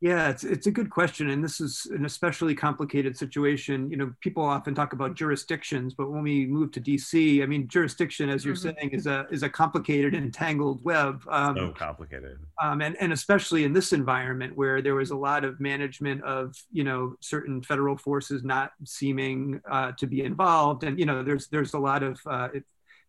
Yeah, 0.00 0.28
it's 0.28 0.44
it's 0.44 0.68
a 0.68 0.70
good 0.70 0.90
question, 0.90 1.30
and 1.30 1.42
this 1.42 1.60
is 1.60 1.88
an 1.90 2.04
especially 2.04 2.54
complicated 2.54 3.16
situation. 3.16 3.90
You 3.90 3.96
know, 3.96 4.12
people 4.20 4.44
often 4.44 4.72
talk 4.72 4.92
about 4.92 5.16
jurisdictions, 5.16 5.92
but 5.92 6.08
when 6.08 6.22
we 6.22 6.46
move 6.46 6.70
to 6.72 6.80
DC, 6.80 7.42
I 7.42 7.46
mean, 7.46 7.66
jurisdiction, 7.66 8.28
as 8.28 8.44
you're 8.44 8.54
mm-hmm. 8.54 8.78
saying, 8.78 8.90
is 8.92 9.08
a 9.08 9.26
is 9.32 9.42
a 9.42 9.48
complicated 9.48 10.14
and 10.14 10.32
tangled 10.32 10.84
web. 10.84 11.24
Um, 11.28 11.56
so 11.56 11.72
complicated. 11.72 12.38
Um, 12.62 12.80
and 12.80 12.96
and 13.00 13.12
especially 13.12 13.64
in 13.64 13.72
this 13.72 13.92
environment 13.92 14.56
where 14.56 14.80
there 14.80 14.94
was 14.94 15.10
a 15.10 15.16
lot 15.16 15.44
of 15.44 15.58
management 15.58 16.22
of 16.22 16.54
you 16.70 16.84
know 16.84 17.16
certain 17.20 17.60
federal 17.60 17.96
forces 17.96 18.44
not 18.44 18.70
seeming 18.84 19.60
uh, 19.68 19.92
to 19.98 20.06
be 20.06 20.22
involved, 20.22 20.84
and 20.84 20.96
you 20.96 21.06
know, 21.06 21.24
there's 21.24 21.48
there's 21.48 21.74
a 21.74 21.78
lot 21.78 22.04
of 22.04 22.20
uh, 22.30 22.50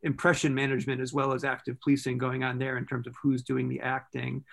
impression 0.01 0.55
management 0.55 1.01
as 1.01 1.13
well 1.13 1.33
as 1.33 1.43
active 1.43 1.79
policing 1.81 2.17
going 2.17 2.43
on 2.43 2.57
there 2.57 2.77
in 2.77 2.85
terms 2.87 3.05
of 3.05 3.15
who's 3.21 3.43
doing 3.43 3.69
the 3.69 3.79
acting. 3.79 4.43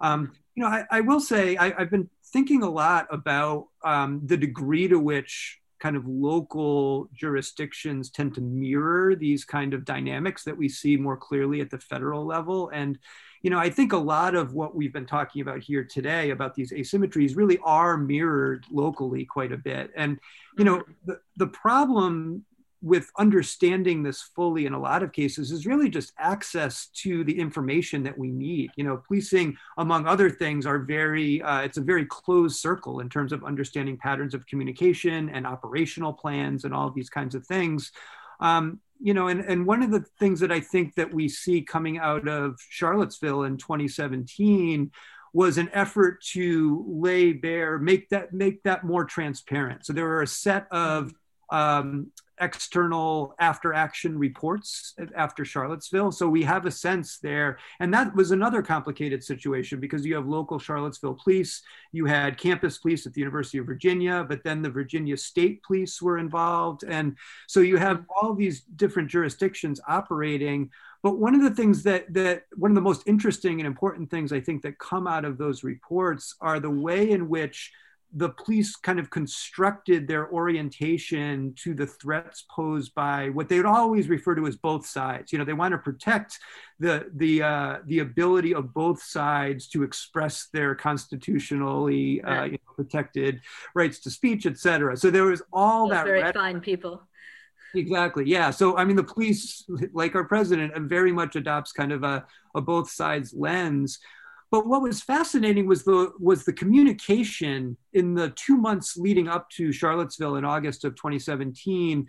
Um, 0.00 0.32
you 0.54 0.62
know, 0.62 0.68
I, 0.68 0.84
I 0.90 1.00
will 1.00 1.20
say 1.20 1.56
I, 1.56 1.78
have 1.78 1.90
been 1.90 2.08
thinking 2.32 2.62
a 2.62 2.70
lot 2.70 3.06
about 3.10 3.68
um, 3.84 4.22
the 4.24 4.36
degree 4.36 4.88
to 4.88 4.98
which 4.98 5.60
kind 5.78 5.96
of 5.96 6.06
local 6.06 7.08
jurisdictions 7.14 8.10
tend 8.10 8.34
to 8.34 8.40
mirror 8.40 9.14
these 9.14 9.44
kind 9.44 9.74
of 9.74 9.84
dynamics 9.84 10.42
that 10.44 10.56
we 10.56 10.68
see 10.68 10.96
more 10.96 11.16
clearly 11.16 11.60
at 11.60 11.70
the 11.70 11.78
federal 11.78 12.24
level. 12.24 12.70
And, 12.72 12.98
you 13.42 13.50
know, 13.50 13.58
I 13.58 13.68
think 13.68 13.92
a 13.92 13.98
lot 13.98 14.34
of 14.34 14.54
what 14.54 14.74
we've 14.74 14.92
been 14.92 15.06
talking 15.06 15.42
about 15.42 15.60
here 15.60 15.84
today 15.84 16.30
about 16.30 16.54
these 16.54 16.72
asymmetries 16.72 17.36
really 17.36 17.58
are 17.62 17.96
mirrored 17.98 18.64
locally 18.70 19.26
quite 19.26 19.52
a 19.52 19.58
bit. 19.58 19.90
And, 19.96 20.18
you 20.56 20.64
know, 20.64 20.78
mm-hmm. 20.78 20.92
the, 21.04 21.20
the 21.36 21.46
problem 21.48 22.44
with 22.82 23.10
understanding 23.18 24.02
this 24.02 24.22
fully 24.22 24.66
in 24.66 24.74
a 24.74 24.78
lot 24.78 25.02
of 25.02 25.12
cases 25.12 25.50
is 25.50 25.66
really 25.66 25.88
just 25.88 26.12
access 26.18 26.86
to 26.88 27.24
the 27.24 27.38
information 27.38 28.02
that 28.02 28.16
we 28.16 28.30
need. 28.30 28.70
You 28.76 28.84
know 28.84 29.02
policing 29.06 29.56
among 29.78 30.06
other 30.06 30.30
things 30.30 30.66
are 30.66 30.78
very 30.78 31.42
uh, 31.42 31.60
it's 31.60 31.78
a 31.78 31.82
very 31.82 32.06
closed 32.06 32.56
circle 32.56 33.00
in 33.00 33.08
terms 33.08 33.32
of 33.32 33.44
understanding 33.44 33.96
patterns 33.96 34.34
of 34.34 34.46
communication 34.46 35.28
and 35.30 35.46
operational 35.46 36.12
plans 36.12 36.64
and 36.64 36.74
all 36.74 36.88
of 36.88 36.94
these 36.94 37.10
kinds 37.10 37.34
of 37.34 37.46
things. 37.46 37.92
Um, 38.40 38.80
you 39.00 39.12
know 39.12 39.28
and, 39.28 39.40
and 39.40 39.66
one 39.66 39.82
of 39.82 39.90
the 39.90 40.00
things 40.18 40.40
that 40.40 40.50
i 40.50 40.58
think 40.58 40.94
that 40.94 41.12
we 41.12 41.28
see 41.28 41.60
coming 41.60 41.98
out 41.98 42.26
of 42.26 42.58
charlottesville 42.70 43.42
in 43.42 43.58
2017 43.58 44.90
was 45.36 45.58
an 45.58 45.68
effort 45.74 46.22
to 46.22 46.82
lay 46.88 47.30
bare 47.30 47.78
make 47.78 48.08
that 48.08 48.32
make 48.32 48.62
that 48.62 48.84
more 48.84 49.04
transparent. 49.04 49.84
So 49.84 49.92
there 49.92 50.06
were 50.06 50.22
a 50.22 50.26
set 50.26 50.66
of 50.70 51.12
um, 51.50 52.10
external 52.40 53.34
after 53.38 53.72
action 53.72 54.18
reports 54.18 54.94
after 55.16 55.44
Charlottesville. 55.44 56.12
So 56.12 56.28
we 56.28 56.42
have 56.42 56.66
a 56.66 56.70
sense 56.70 57.18
there. 57.18 57.58
And 57.80 57.92
that 57.94 58.14
was 58.14 58.30
another 58.30 58.62
complicated 58.62 59.24
situation 59.24 59.80
because 59.80 60.04
you 60.04 60.14
have 60.14 60.26
local 60.26 60.58
Charlottesville 60.58 61.18
police, 61.22 61.62
you 61.92 62.04
had 62.06 62.38
campus 62.38 62.78
police 62.78 63.06
at 63.06 63.14
the 63.14 63.20
University 63.20 63.58
of 63.58 63.66
Virginia, 63.66 64.24
but 64.28 64.44
then 64.44 64.62
the 64.62 64.70
Virginia 64.70 65.16
State 65.16 65.62
Police 65.62 66.02
were 66.02 66.18
involved. 66.18 66.84
And 66.84 67.16
so 67.46 67.60
you 67.60 67.76
have 67.76 68.04
all 68.08 68.34
these 68.34 68.60
different 68.60 69.08
jurisdictions 69.08 69.80
operating. 69.88 70.70
But 71.02 71.18
one 71.18 71.34
of 71.34 71.42
the 71.42 71.54
things 71.54 71.82
that, 71.84 72.12
that 72.14 72.44
one 72.56 72.70
of 72.70 72.74
the 72.74 72.80
most 72.80 73.02
interesting 73.06 73.60
and 73.60 73.66
important 73.66 74.10
things 74.10 74.32
I 74.32 74.40
think 74.40 74.62
that 74.62 74.78
come 74.78 75.06
out 75.06 75.24
of 75.24 75.38
those 75.38 75.64
reports 75.64 76.34
are 76.40 76.60
the 76.60 76.70
way 76.70 77.10
in 77.10 77.28
which 77.28 77.72
the 78.14 78.30
police 78.30 78.76
kind 78.76 78.98
of 78.98 79.10
constructed 79.10 80.06
their 80.06 80.30
orientation 80.30 81.52
to 81.56 81.74
the 81.74 81.86
threats 81.86 82.44
posed 82.50 82.94
by 82.94 83.28
what 83.30 83.48
they 83.48 83.56
would 83.56 83.66
always 83.66 84.08
refer 84.08 84.34
to 84.34 84.46
as 84.46 84.56
both 84.56 84.86
sides. 84.86 85.32
You 85.32 85.38
know, 85.38 85.44
they 85.44 85.52
want 85.52 85.72
to 85.72 85.78
protect 85.78 86.38
the 86.78 87.10
the 87.14 87.42
uh, 87.42 87.78
the 87.86 87.98
ability 87.98 88.54
of 88.54 88.72
both 88.72 89.02
sides 89.02 89.68
to 89.68 89.82
express 89.82 90.48
their 90.52 90.74
constitutionally 90.74 92.22
uh, 92.22 92.44
you 92.44 92.52
know, 92.52 92.72
protected 92.74 93.40
rights 93.74 93.98
to 94.00 94.10
speech, 94.10 94.46
et 94.46 94.58
cetera. 94.58 94.96
So 94.96 95.10
there 95.10 95.24
was 95.24 95.42
all 95.52 95.88
Those 95.88 95.96
that 95.96 96.04
very 96.04 96.32
fine 96.32 96.60
people. 96.60 97.02
Exactly. 97.74 98.24
Yeah. 98.26 98.50
So 98.50 98.76
I 98.76 98.84
mean, 98.84 98.96
the 98.96 99.04
police, 99.04 99.64
like 99.92 100.14
our 100.14 100.24
president, 100.24 100.72
very 100.88 101.12
much 101.12 101.36
adopts 101.36 101.72
kind 101.72 101.92
of 101.92 102.04
a, 102.04 102.24
a 102.54 102.60
both 102.60 102.90
sides 102.90 103.34
lens. 103.34 103.98
But 104.50 104.66
what 104.66 104.82
was 104.82 105.02
fascinating 105.02 105.66
was 105.66 105.84
the 105.84 106.12
was 106.20 106.44
the 106.44 106.52
communication 106.52 107.76
in 107.92 108.14
the 108.14 108.30
two 108.36 108.56
months 108.56 108.96
leading 108.96 109.28
up 109.28 109.50
to 109.50 109.72
Charlottesville 109.72 110.36
in 110.36 110.44
August 110.44 110.84
of 110.84 110.94
2017 110.94 112.06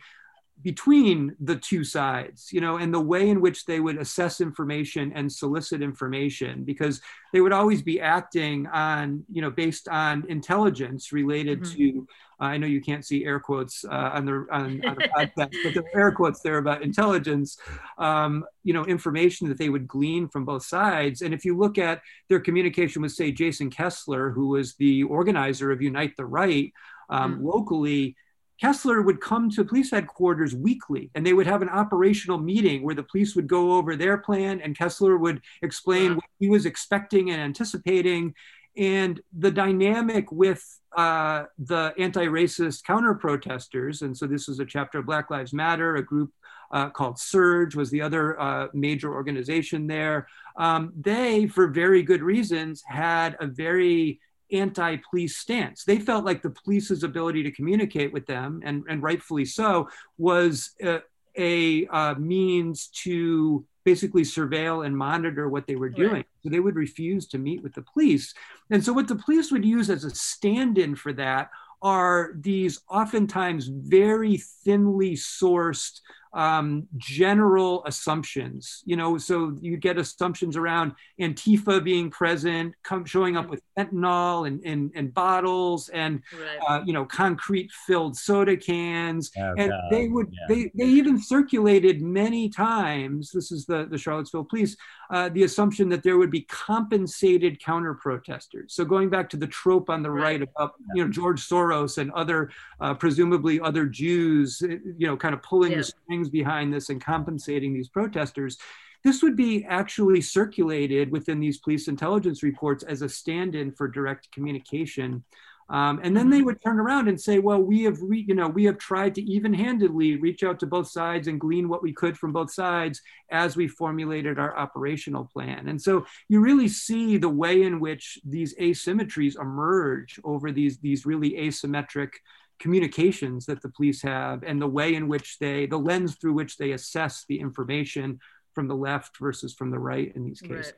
between 0.64 1.36
the 1.40 1.56
two 1.56 1.84
sides, 1.84 2.52
you 2.52 2.60
know, 2.60 2.78
and 2.78 2.94
the 2.94 3.00
way 3.00 3.30
in 3.30 3.42
which 3.42 3.66
they 3.66 3.80
would 3.80 3.98
assess 3.98 4.42
information 4.42 5.12
and 5.14 5.32
solicit 5.32 5.82
information, 5.82 6.64
because 6.64 7.00
they 7.32 7.42
would 7.42 7.54
always 7.54 7.82
be 7.82 8.02
acting 8.02 8.68
on, 8.68 9.24
you 9.32 9.42
know, 9.42 9.52
based 9.52 9.88
on 9.88 10.26
intelligence 10.28 11.12
related 11.12 11.62
mm-hmm. 11.62 11.78
to. 11.78 12.08
Uh, 12.40 12.46
I 12.46 12.58
know 12.58 12.68
you 12.68 12.82
can't 12.82 13.06
see 13.06 13.26
air 13.26 13.40
quotes 13.40 13.84
uh, 13.86 14.12
on 14.14 14.26
the 14.26 14.46
on, 14.52 14.86
on 14.86 14.96
the 14.96 15.10
podcast, 15.16 15.54
but 15.64 15.74
the 15.74 15.84
air 15.96 16.12
quotes 16.12 16.42
there 16.42 16.58
about 16.58 16.84
intelligence, 16.84 17.58
um, 17.98 18.46
you 18.64 18.74
know, 18.74 18.86
information 18.86 19.48
that 19.50 19.58
they 19.58 19.70
would 19.70 19.88
glean 19.88 20.28
from 20.28 20.46
both 20.46 20.66
sides. 20.66 21.22
And 21.22 21.34
if 21.34 21.46
you 21.46 21.58
look 21.58 21.78
at 21.78 22.02
their 22.30 22.40
communication 22.40 23.02
with, 23.02 23.12
say, 23.12 23.32
Jason 23.32 23.70
Kessler, 23.70 24.32
who 24.32 24.50
was 24.50 24.76
the 24.76 25.04
organizer 25.04 25.72
of 25.72 25.82
Unite 25.82 26.16
the 26.16 26.26
Right 26.26 26.74
um, 27.10 27.36
mm-hmm. 27.36 27.46
locally 27.46 28.16
Kessler 28.60 29.02
would 29.02 29.22
come 29.22 29.50
to 29.52 29.64
police 29.64 29.92
headquarters 29.92 30.56
weekly 30.56 31.12
and 31.14 31.26
they 31.26 31.34
would 31.34 31.48
have 31.48 31.62
an 31.62 31.70
operational 31.70 32.38
meeting 32.38 32.84
where 32.84 32.96
the 32.96 33.04
police 33.04 33.36
would 33.36 33.48
go 33.48 33.74
over 33.74 33.96
their 33.96 34.18
plan 34.18 34.62
and 34.62 34.78
Kessler 34.78 35.18
would 35.18 35.42
explain 35.62 36.16
what 36.16 36.26
he 36.40 36.50
was 36.50 36.66
expecting 36.66 37.30
and 37.30 37.42
anticipating. 37.42 38.34
And 38.76 39.20
the 39.38 39.52
dynamic 39.52 40.32
with 40.32 40.64
uh, 40.96 41.46
the 41.58 41.94
anti 41.98 42.26
racist 42.26 42.84
counter 42.84 43.14
protesters, 43.14 44.02
and 44.02 44.16
so 44.16 44.28
this 44.28 44.48
was 44.48 44.60
a 44.60 44.66
chapter 44.66 45.00
of 45.00 45.06
Black 45.06 45.30
Lives 45.30 45.54
Matter, 45.54 45.96
a 45.96 46.04
group 46.04 46.32
uh, 46.72 46.90
called 46.90 47.16
SURJ 47.16 47.76
was 47.76 47.90
the 47.90 48.02
other 48.02 48.40
uh, 48.40 48.68
major 48.74 49.14
organization 49.14 49.88
there. 49.88 50.28
Um, 50.58 50.92
they, 51.00 51.48
for 51.48 51.68
very 51.68 52.04
good 52.04 52.22
reasons, 52.22 52.84
had 52.86 53.38
a 53.40 53.48
very 53.48 54.20
anti-police 54.52 55.38
stance. 55.38 55.84
They 55.84 56.00
felt 56.00 56.26
like 56.26 56.42
the 56.42 56.50
police's 56.50 57.04
ability 57.04 57.44
to 57.44 57.52
communicate 57.52 58.14
with 58.14 58.26
them, 58.26 58.62
and, 58.64 58.84
and 58.90 59.04
rightfully 59.04 59.46
so, 59.46 59.90
was 60.18 60.72
a, 60.82 61.02
a 61.38 61.88
uh, 61.88 62.16
means 62.16 62.88
to 63.04 63.66
basically 63.84 64.24
surveil 64.24 64.86
and 64.86 64.98
monitor 64.98 65.48
what 65.48 65.66
they 65.66 65.76
were 65.76 65.90
doing. 65.90 66.12
Right. 66.12 66.26
So 66.44 66.50
they 66.50 66.60
would 66.60 66.76
refuse 66.76 67.26
to 67.28 67.38
meet 67.38 67.64
with 67.64 67.74
the 67.74 67.84
police. 67.84 68.34
And 68.70 68.84
so 68.84 68.92
what 68.92 69.08
the 69.08 69.16
police 69.16 69.50
would 69.52 69.64
use 69.64 69.90
as 69.90 70.04
a 70.04 70.10
stand-in 70.10 70.96
for 70.96 71.14
that 71.14 71.50
are 71.82 72.32
these 72.36 72.82
oftentimes 72.90 73.68
very 73.68 74.38
thinly 74.38 75.14
sourced 75.14 76.02
um, 76.34 76.88
general 76.98 77.84
assumptions. 77.86 78.84
You 78.86 78.96
know, 78.96 79.18
so 79.18 79.58
you 79.62 79.78
get 79.78 79.98
assumptions 79.98 80.58
around 80.58 80.94
Antifa 81.20 81.84
being 81.84 82.10
present, 82.10 82.74
come, 82.84 83.06
showing 83.06 83.38
up 83.38 83.50
with 83.50 83.62
fentanyl 83.78 84.48
and, 84.48 84.64
and, 84.64 84.92
and 84.96 85.14
bottles 85.14 85.90
and, 85.90 86.22
right. 86.34 86.58
uh, 86.68 86.84
you 86.86 86.94
know, 86.94 87.06
concrete 87.06 87.72
filled 87.86 88.18
soda 88.18 88.58
cans. 88.58 89.32
Oh, 89.38 89.54
and 89.58 89.70
God. 89.72 89.82
they 89.92 90.08
would, 90.08 90.28
yeah. 90.32 90.46
they, 90.48 90.72
they 90.76 90.86
even 90.86 91.22
circulated 91.22 92.02
many 92.02 92.50
times, 92.50 93.32
this 93.32 93.52
is 93.52 93.66
the, 93.66 93.88
the 93.90 93.98
Charlottesville 93.98 94.46
police, 94.46 94.78
uh, 95.10 95.30
the 95.30 95.44
assumption 95.44 95.90
that 95.90 96.04
there 96.04 96.18
would 96.18 96.32
be 96.32 96.42
compensated 96.42 97.62
counter 97.64 97.94
protesters. 97.94 98.74
So 98.74 98.84
going 98.84 99.10
back 99.10 99.30
to 99.30 99.38
the 99.38 99.48
trope 99.48 99.90
on 99.90 100.04
the 100.04 100.12
right, 100.12 100.40
right 100.40 100.42
about, 100.42 100.74
you 100.94 101.04
know, 101.04 101.10
George 101.10 101.48
Soros 101.48 101.98
and 101.98 102.12
other, 102.12 102.52
uh, 102.82 102.94
presumably 102.94 103.60
other 103.60 103.86
Jews, 103.86 104.62
you 104.62 105.08
know, 105.08 105.16
kind 105.16 105.34
of 105.34 105.42
pulling 105.42 105.72
yeah. 105.72 105.78
the 105.78 105.84
behind 106.26 106.74
this 106.74 106.90
and 106.90 107.00
compensating 107.04 107.74
these 107.74 107.90
protesters. 107.90 108.58
This 109.04 109.22
would 109.22 109.36
be 109.36 109.64
actually 109.66 110.22
circulated 110.22 111.12
within 111.12 111.40
these 111.40 111.60
police 111.60 111.88
intelligence 111.88 112.44
reports 112.44 112.84
as 112.84 113.02
a 113.02 113.10
stand 113.10 113.56
in 113.56 113.72
for 113.72 113.88
direct 113.88 114.32
communication. 114.32 115.24
Um, 115.70 116.00
and 116.02 116.16
then 116.16 116.30
they 116.30 116.42
would 116.42 116.62
turn 116.64 116.80
around 116.80 117.10
and 117.10 117.20
say, 117.20 117.40
well, 117.40 117.62
we 117.62 117.84
have, 117.84 117.98
re- 118.02 118.26
you 118.26 118.34
know, 118.34 118.48
we 118.48 118.64
have 118.64 118.78
tried 118.78 119.14
to 119.16 119.22
even-handedly 119.22 120.16
reach 120.16 120.42
out 120.42 120.62
to 120.62 120.66
both 120.66 120.88
sides 120.88 121.28
and 121.28 121.42
glean 121.42 121.68
what 121.68 121.84
we 121.84 121.92
could 121.92 122.18
from 122.18 122.32
both 122.32 122.52
sides 122.52 123.02
as 123.32 123.58
we 123.58 123.68
formulated 123.68 124.40
our 124.40 124.58
operational 124.58 125.26
plan. 125.26 125.68
And 125.68 125.82
so 125.82 126.06
you 126.30 126.40
really 126.40 126.70
see 126.70 127.18
the 127.18 127.28
way 127.30 127.64
in 127.64 127.82
which 127.82 128.18
these 128.24 128.56
asymmetries 128.56 129.40
emerge 129.40 130.20
over 130.24 130.54
these, 130.54 130.80
these 130.80 131.06
really 131.06 131.32
asymmetric 131.32 132.12
communications 132.60 133.46
that 133.46 133.62
the 133.62 133.70
police 133.70 134.02
have 134.02 134.44
and 134.44 134.62
the 134.62 134.68
way 134.68 134.96
in 134.96 135.08
which 135.08 135.38
they, 135.40 135.66
the 135.66 135.78
lens 135.78 136.16
through 136.16 136.34
which 136.34 136.58
they 136.58 136.72
assess 136.72 137.26
the 137.28 137.40
information 137.40 138.20
from 138.54 138.68
the 138.68 138.76
left 138.76 139.18
versus 139.18 139.54
from 139.54 139.70
the 139.70 139.80
right 139.80 140.12
in 140.16 140.24
these 140.24 140.42
cases. 140.42 140.68
Right. 140.68 140.74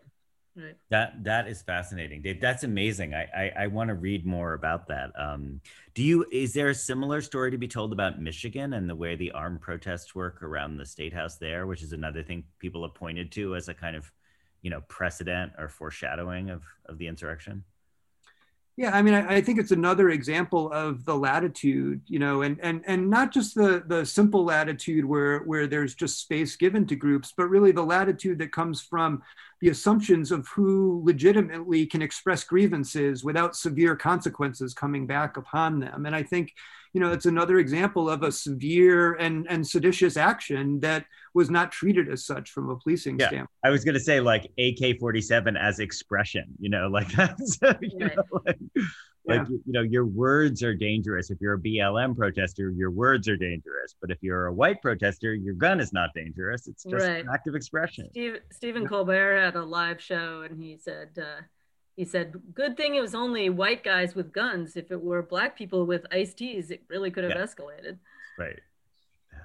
Right. 0.55 0.75
That 0.89 1.23
that 1.23 1.47
is 1.47 1.61
fascinating, 1.61 2.21
Dave. 2.21 2.41
That's 2.41 2.63
amazing. 2.63 3.13
I 3.13 3.29
I, 3.33 3.63
I 3.63 3.67
want 3.67 3.89
to 3.89 3.93
read 3.93 4.25
more 4.25 4.53
about 4.53 4.87
that. 4.87 5.11
Um, 5.17 5.61
do 5.93 6.03
you? 6.03 6.25
Is 6.31 6.53
there 6.53 6.69
a 6.69 6.75
similar 6.75 7.21
story 7.21 7.51
to 7.51 7.57
be 7.57 7.67
told 7.67 7.93
about 7.93 8.19
Michigan 8.19 8.73
and 8.73 8.89
the 8.89 8.95
way 8.95 9.15
the 9.15 9.31
armed 9.31 9.61
protests 9.61 10.15
work 10.15 10.43
around 10.43 10.75
the 10.75 10.85
state 10.85 11.13
house 11.13 11.37
there, 11.37 11.65
which 11.65 11.81
is 11.81 11.93
another 11.93 12.23
thing 12.23 12.43
people 12.57 12.81
have 12.81 12.95
pointed 12.95 13.31
to 13.33 13.55
as 13.55 13.69
a 13.69 13.73
kind 13.73 13.95
of, 13.95 14.11
you 14.61 14.69
know, 14.69 14.81
precedent 14.89 15.53
or 15.57 15.69
foreshadowing 15.69 16.49
of 16.49 16.63
of 16.87 16.97
the 16.97 17.07
insurrection? 17.07 17.63
Yeah, 18.79 18.95
I 18.95 19.01
mean, 19.01 19.13
I, 19.13 19.35
I, 19.35 19.41
think 19.41 19.59
it's 19.59 19.71
another 19.71 20.09
example 20.09 20.71
of 20.71 21.03
the 21.03 21.13
latitude, 21.13 21.99
you 22.07 22.17
know, 22.17 22.43
and 22.43 22.57
and 22.61 22.81
and 22.87 23.09
not 23.09 23.33
just 23.33 23.53
the 23.53 23.83
the 23.85 24.05
simple 24.05 24.45
latitude 24.45 25.03
where 25.03 25.39
where 25.39 25.67
there's 25.67 25.95
just 25.95 26.21
space 26.21 26.55
given 26.55 26.87
to 26.87 26.95
groups, 26.95 27.33
but 27.35 27.49
really 27.49 27.73
the 27.73 27.83
latitude 27.83 28.39
that 28.39 28.53
comes 28.53 28.81
from 28.81 29.21
the 29.59 29.67
assumptions 29.67 30.31
of 30.31 30.47
who 30.47 31.01
legitimately 31.03 31.87
can 31.87 32.01
express 32.01 32.45
grievances 32.45 33.21
without 33.21 33.53
severe 33.53 33.97
consequences 33.97 34.73
coming 34.73 35.05
back 35.05 35.35
upon 35.35 35.81
them. 35.81 36.05
And 36.05 36.15
I 36.15 36.23
think, 36.23 36.53
you 36.93 36.99
know, 36.99 37.11
it's 37.11 37.25
another 37.25 37.59
example 37.59 38.09
of 38.09 38.23
a 38.23 38.31
severe 38.31 39.13
and, 39.13 39.45
and 39.49 39.67
seditious 39.67 40.17
action 40.17 40.79
that 40.79 41.05
was 41.33 41.49
not 41.49 41.71
treated 41.71 42.09
as 42.09 42.25
such 42.25 42.49
from 42.49 42.69
a 42.69 42.75
policing 42.77 43.19
yeah, 43.19 43.27
standpoint. 43.27 43.49
I 43.63 43.69
was 43.69 43.83
going 43.83 43.93
to 43.93 43.99
say 43.99 44.19
like 44.19 44.45
AK-47 44.57 45.59
as 45.59 45.79
expression, 45.79 46.45
you 46.59 46.69
know, 46.69 46.87
like 46.91 47.09
that's, 47.11 47.59
you 47.81 47.99
know, 47.99 48.23
like, 48.45 48.57
like 49.25 49.47
you 49.49 49.61
know 49.67 49.81
your 49.81 50.05
words 50.05 50.63
are 50.63 50.73
dangerous. 50.73 51.29
If 51.29 51.39
you're 51.39 51.53
a 51.53 51.59
blm 51.59 52.15
protester 52.15 52.71
your 52.71 52.89
words 52.89 53.27
are 53.27 53.37
dangerous. 53.37 53.95
But 54.01 54.11
if 54.11 54.17
you're 54.21 54.47
a 54.47 54.53
white 54.53 54.81
protester 54.81 55.33
your 55.35 55.53
gun 55.53 55.79
is 55.79 55.93
not 55.93 56.09
dangerous. 56.15 56.67
It's 56.67 56.83
just 56.83 57.05
right. 57.05 57.21
an 57.21 57.27
active 57.31 57.53
expression. 57.53 58.07
Steve, 58.11 58.39
stephen 58.51 58.87
colbert 58.87 59.39
had 59.39 59.55
a 59.55 59.63
live 59.63 60.01
show 60.01 60.41
and 60.49 60.61
he 60.61 60.77
said 60.77 61.09
uh, 61.21 61.41
he 61.99 62.05
said 62.05 62.33
good 62.53 62.77
thing 62.77 62.95
it 62.95 63.01
was 63.01 63.13
only 63.13 63.49
white 63.49 63.83
guys 63.83 64.15
with 64.15 64.31
guns 64.31 64.77
if 64.77 64.89
it 64.89 65.01
were 65.01 65.21
black 65.21 65.57
people 65.57 65.85
with 65.85 66.05
iced 66.13 66.37
teas 66.37 66.71
it 66.71 66.81
really 66.87 67.11
could 67.11 67.25
have 67.25 67.33
yeah. 67.35 67.43
escalated 67.43 67.97
right 68.37 68.57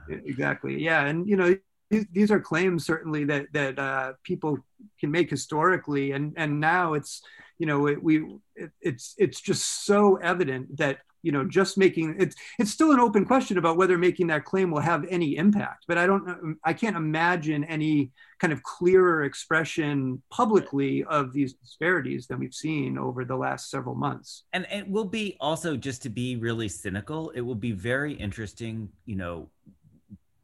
yeah. 0.08 0.18
exactly 0.24 0.80
yeah 0.80 1.06
and 1.06 1.28
you 1.28 1.36
know 1.36 1.52
these, 1.90 2.30
are 2.30 2.40
claims 2.40 2.86
certainly 2.86 3.24
that 3.24 3.46
that 3.52 3.76
uh, 3.78 4.12
people 4.22 4.56
can 5.00 5.10
make 5.10 5.28
historically 5.30 6.12
and 6.12 6.32
and 6.36 6.60
now 6.60 6.94
it's 6.94 7.22
you 7.58 7.66
know 7.66 7.88
it, 7.88 8.00
we 8.00 8.24
it, 8.54 8.70
it's 8.80 9.14
it's 9.18 9.40
just 9.40 9.84
so 9.84 10.16
evident 10.16 10.76
that 10.76 10.98
you 11.24 11.32
know 11.32 11.44
just 11.44 11.76
making 11.78 12.14
it's 12.18 12.37
it's 12.58 12.70
still 12.70 12.92
an 12.92 13.00
open 13.00 13.24
question 13.24 13.58
about 13.58 13.76
whether 13.76 13.96
making 13.98 14.26
that 14.28 14.44
claim 14.44 14.70
will 14.70 14.80
have 14.80 15.04
any 15.08 15.37
impact 15.37 15.84
but 15.88 15.98
i 15.98 16.06
don't 16.06 16.56
i 16.64 16.72
can't 16.72 16.96
imagine 16.96 17.64
any 17.64 18.12
kind 18.38 18.52
of 18.52 18.62
clearer 18.62 19.24
expression 19.24 20.22
publicly 20.30 21.02
of 21.04 21.32
these 21.32 21.54
disparities 21.54 22.26
than 22.26 22.38
we've 22.38 22.52
seen 22.52 22.98
over 22.98 23.24
the 23.24 23.37
last 23.37 23.70
several 23.70 23.94
months. 23.94 24.42
And 24.52 24.66
it 24.70 24.87
will 24.87 25.06
be 25.06 25.37
also 25.40 25.76
just 25.76 26.02
to 26.02 26.10
be 26.10 26.37
really 26.37 26.68
cynical 26.68 27.30
it 27.30 27.40
will 27.40 27.54
be 27.54 27.72
very 27.72 28.12
interesting 28.12 28.90
you 29.06 29.16
know 29.16 29.48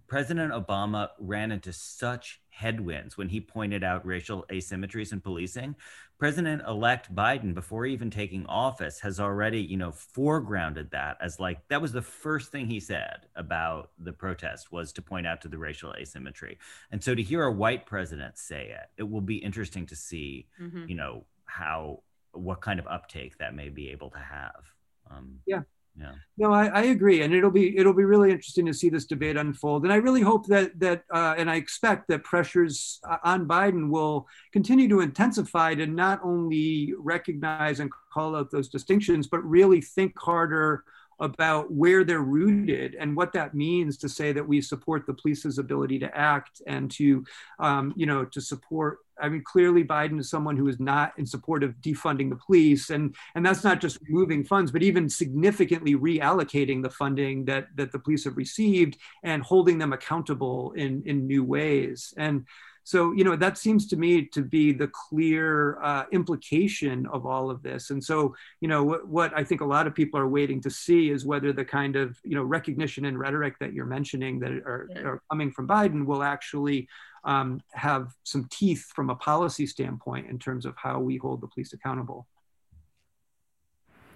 President 0.09 0.53
Obama 0.53 1.11
ran 1.21 1.53
into 1.53 1.73
such 1.73 2.41
headwinds 2.61 3.17
when 3.17 3.31
he 3.31 3.41
pointed 3.41 3.83
out 3.83 4.05
racial 4.05 4.45
asymmetries 4.51 5.13
in 5.13 5.21
policing. 5.21 5.75
President 6.19 6.61
elect 6.69 7.15
Biden, 7.15 7.55
before 7.55 7.87
even 7.87 8.11
taking 8.11 8.45
office, 8.47 9.01
has 9.01 9.19
already, 9.19 9.63
you 9.63 9.79
know, 9.79 9.91
foregrounded 9.91 10.91
that 10.91 11.17
as 11.23 11.41
like 11.41 11.67
that 11.69 11.81
was 11.81 11.93
the 11.93 12.03
first 12.03 12.53
thing 12.53 12.67
he 12.67 12.79
said 12.79 13.27
about 13.35 13.93
the 13.99 14.13
protest 14.13 14.71
was 14.71 14.93
to 14.93 15.01
point 15.01 15.27
out 15.27 15.41
to 15.41 15.49
the 15.49 15.57
racial 15.57 15.95
asymmetry. 15.99 16.59
And 16.91 17.03
so 17.03 17.15
to 17.15 17.23
hear 17.23 17.45
a 17.45 17.53
white 17.53 17.87
president 17.87 18.37
say 18.37 18.77
it, 18.79 18.91
it 18.99 19.11
will 19.11 19.23
be 19.23 19.37
interesting 19.37 19.87
to 19.87 19.97
see, 19.97 20.47
mm-hmm. 20.61 20.85
you 20.87 20.95
know, 20.95 21.25
how 21.47 22.03
what 22.33 22.61
kind 22.61 22.79
of 22.79 22.87
uptake 22.87 23.39
that 23.39 23.55
may 23.55 23.71
be 23.71 23.89
able 23.89 24.11
to 24.11 24.19
have. 24.19 24.63
Um, 25.11 25.41
yeah 25.47 25.63
yeah 25.99 26.13
no 26.37 26.53
I, 26.53 26.67
I, 26.67 26.83
agree 26.85 27.23
and 27.23 27.35
it'll 27.35 27.51
be 27.51 27.77
it'll 27.77 27.95
be 27.95 28.05
really 28.05 28.31
interesting 28.31 28.67
to 28.67 28.75
see 28.75 28.89
this 28.89 29.07
debate 29.07 29.37
unfold 29.37 29.85
and 29.85 29.93
i 29.93 29.97
really 29.97 30.21
hope 30.21 30.47
that 30.47 30.79
that 30.79 31.03
uh, 31.13 31.35
and 31.37 31.51
i 31.51 31.57
expect 31.57 32.09
that 32.09 32.25
pressures 32.25 33.01
uh, 33.09 33.17
on 33.25 33.47
biden 33.47 33.91
will 33.91 34.27
continue 34.53 34.89
to 34.89 35.01
intensify 35.01 35.75
to 35.75 35.87
not 35.87 36.21
only 36.23 36.95
recognize 36.99 37.81
and 37.81 37.91
call 38.13 38.37
out 38.37 38.51
those 38.51 38.69
distinctions 38.69 39.27
but 39.27 39.45
really 39.45 39.81
think 39.81 40.19
harder 40.19 40.85
about 41.21 41.71
where 41.71 42.03
they're 42.03 42.21
rooted 42.21 42.97
and 42.99 43.15
what 43.15 43.33
that 43.35 43.55
means 43.55 43.99
to 43.99 44.09
say 44.09 44.33
that 44.33 44.47
we 44.47 44.61
support 44.61 45.07
the 45.07 45.15
police's 45.15 45.59
ability 45.59 45.99
to 45.99 46.17
act 46.17 46.63
and 46.67 46.91
to, 46.91 47.23
um, 47.59 47.93
you 47.95 48.07
know, 48.07 48.25
to 48.25 48.41
support. 48.41 48.99
I 49.21 49.29
mean, 49.29 49.43
clearly 49.45 49.85
Biden 49.85 50.19
is 50.21 50.31
someone 50.31 50.57
who 50.57 50.69
is 50.69 50.81
not 50.81 51.13
in 51.19 51.27
support 51.27 51.63
of 51.63 51.75
defunding 51.81 52.31
the 52.31 52.37
police, 52.37 52.91
and 52.91 53.15
and 53.35 53.45
that's 53.45 53.65
not 53.65 53.81
just 53.81 53.99
removing 54.03 54.45
funds, 54.45 54.71
but 54.71 54.83
even 54.83 55.09
significantly 55.09 55.95
reallocating 55.95 56.83
the 56.83 56.91
funding 56.91 57.45
that 57.47 57.69
that 57.77 57.93
the 57.93 57.99
police 57.99 58.25
have 58.25 58.37
received 58.37 58.99
and 59.23 59.43
holding 59.43 59.79
them 59.79 59.93
accountable 59.93 60.73
in 60.73 61.03
in 61.07 61.27
new 61.27 61.45
ways. 61.45 62.15
And 62.17 62.47
so, 62.85 63.13
you 63.13 63.25
know, 63.25 63.37
that 63.37 63.59
seems 63.59 63.87
to 63.89 63.97
me 63.97 64.25
to 64.27 64.43
be 64.43 64.73
the 64.73 64.89
clear 64.89 65.81
uh, 65.83 66.05
implication 66.13 67.07
of 67.07 67.27
all 67.27 67.51
of 67.51 67.63
this. 67.63 67.91
And 67.91 68.03
so, 68.03 68.35
you 68.61 68.69
know, 68.69 68.83
what, 68.83 69.07
what 69.07 69.33
I 69.37 69.45
think 69.45 69.61
a 69.61 69.67
lot 69.67 69.87
of 69.87 69.95
people 69.95 70.19
are 70.19 70.29
waiting 70.29 70.61
to 70.63 70.71
see 70.71 71.11
is 71.11 71.25
whether 71.25 71.53
the 71.53 71.65
kind 71.65 71.97
of, 71.97 72.19
you 72.25 72.35
know, 72.35 72.43
recognition 72.43 73.05
and 73.05 73.19
rhetoric 73.19 73.59
that 73.61 73.73
you're 73.73 73.87
mentioning 73.87 74.41
that 74.41 74.51
are, 74.51 74.89
yeah. 74.91 75.01
are 75.03 75.23
coming 75.31 75.51
from 75.53 75.69
Biden 75.69 76.07
will 76.07 76.23
actually 76.23 76.89
um, 77.25 77.61
have 77.73 78.15
some 78.25 78.49
teeth 78.51 78.87
from 78.95 79.11
a 79.11 79.15
policy 79.15 79.67
standpoint 79.67 80.29
in 80.29 80.39
terms 80.39 80.65
of 80.65 80.75
how 80.77 80.99
we 80.99 81.17
hold 81.19 81.43
the 81.43 81.49
police 81.49 81.73
accountable. 81.73 82.27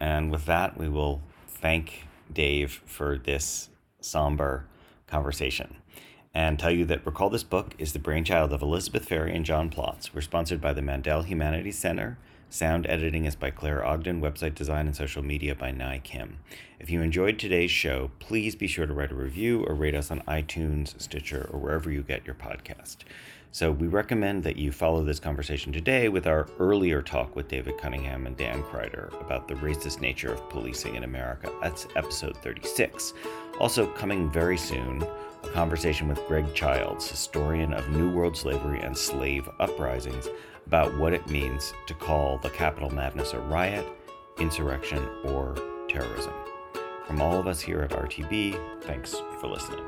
And 0.01 0.31
with 0.31 0.47
that, 0.47 0.77
we 0.77 0.89
will 0.89 1.23
thank 1.47 2.07
Dave 2.33 2.83
for 2.87 3.19
this 3.19 3.69
somber 4.01 4.67
conversation 5.07 5.77
and 6.35 6.59
tell 6.59 6.71
you 6.71 6.85
that 6.85 7.07
Recall 7.07 7.31
This 7.31 7.45
Book 7.45 7.75
is 7.79 7.93
the 7.93 7.99
brainchild 8.01 8.53
of 8.53 8.61
Elizabeth 8.61 9.07
Ferry 9.07 9.35
and 9.35 9.45
John 9.45 9.71
Plotz. 9.71 10.13
We're 10.13 10.21
sponsored 10.21 10.61
by 10.61 10.73
the 10.73 10.83
Mandel 10.83 11.23
Humanities 11.23 11.79
Center. 11.79 12.19
Sound 12.51 12.87
editing 12.87 13.25
is 13.25 13.37
by 13.37 13.51
Claire 13.51 13.85
Ogden, 13.85 14.21
website 14.21 14.55
design 14.55 14.87
and 14.87 14.97
social 14.97 15.23
media 15.23 15.55
by 15.55 15.71
Nai 15.71 15.99
Kim. 15.99 16.39
If 16.81 16.91
you 16.91 17.03
enjoyed 17.03 17.39
today's 17.39 17.71
show, 17.71 18.11
please 18.19 18.57
be 18.57 18.67
sure 18.67 18.87
to 18.87 18.93
write 18.93 19.13
a 19.13 19.17
review 19.17 19.65
or 19.65 19.75
rate 19.75 19.95
us 19.95 20.11
on 20.11 20.21
iTunes, 20.23 21.01
Stitcher, 21.01 21.49
or 21.53 21.59
wherever 21.61 21.91
you 21.91 22.03
get 22.03 22.27
your 22.27 22.35
podcast. 22.35 22.99
So 23.53 23.71
we 23.71 23.87
recommend 23.87 24.43
that 24.43 24.57
you 24.57 24.73
follow 24.73 25.05
this 25.05 25.21
conversation 25.21 25.73
today 25.73 26.09
with 26.09 26.27
our 26.27 26.49
earlier 26.59 27.01
talk 27.03 27.37
with 27.37 27.47
David 27.47 27.79
Cunningham 27.79 28.27
and 28.27 28.37
Dan 28.37 28.65
Kryder 28.65 29.09
about 29.21 29.47
the 29.47 29.55
racist 29.55 30.01
nature 30.01 30.33
of 30.33 30.49
policing 30.51 30.97
in 30.97 31.05
America. 31.05 31.53
That's 31.63 31.87
episode 31.95 32.37
36. 32.39 33.15
Also, 33.61 33.87
coming 33.87 34.29
very 34.31 34.59
soon, 34.59 35.07
a 35.45 35.53
conversation 35.53 36.09
with 36.09 36.27
Greg 36.27 36.55
Childs, 36.55 37.09
historian 37.09 37.73
of 37.75 37.89
New 37.91 38.11
World 38.11 38.37
slavery 38.37 38.81
and 38.81 38.97
slave 38.97 39.49
uprisings, 39.61 40.29
about 40.67 40.97
what 40.97 41.13
it 41.13 41.29
means 41.29 41.75
to 41.87 41.95
call 41.95 42.39
the 42.39 42.51
Capitol 42.51 42.91
madness 42.91 43.33
a 43.33 43.39
riot, 43.39 43.87
insurrection, 44.39 45.07
or 45.25 45.55
terrorism. 45.89 46.33
From 47.07 47.21
all 47.21 47.39
of 47.39 47.47
us 47.47 47.61
here 47.61 47.81
at 47.83 47.91
RTB, 47.91 48.83
thanks 48.83 49.15
for 49.41 49.49
listening. 49.49 49.85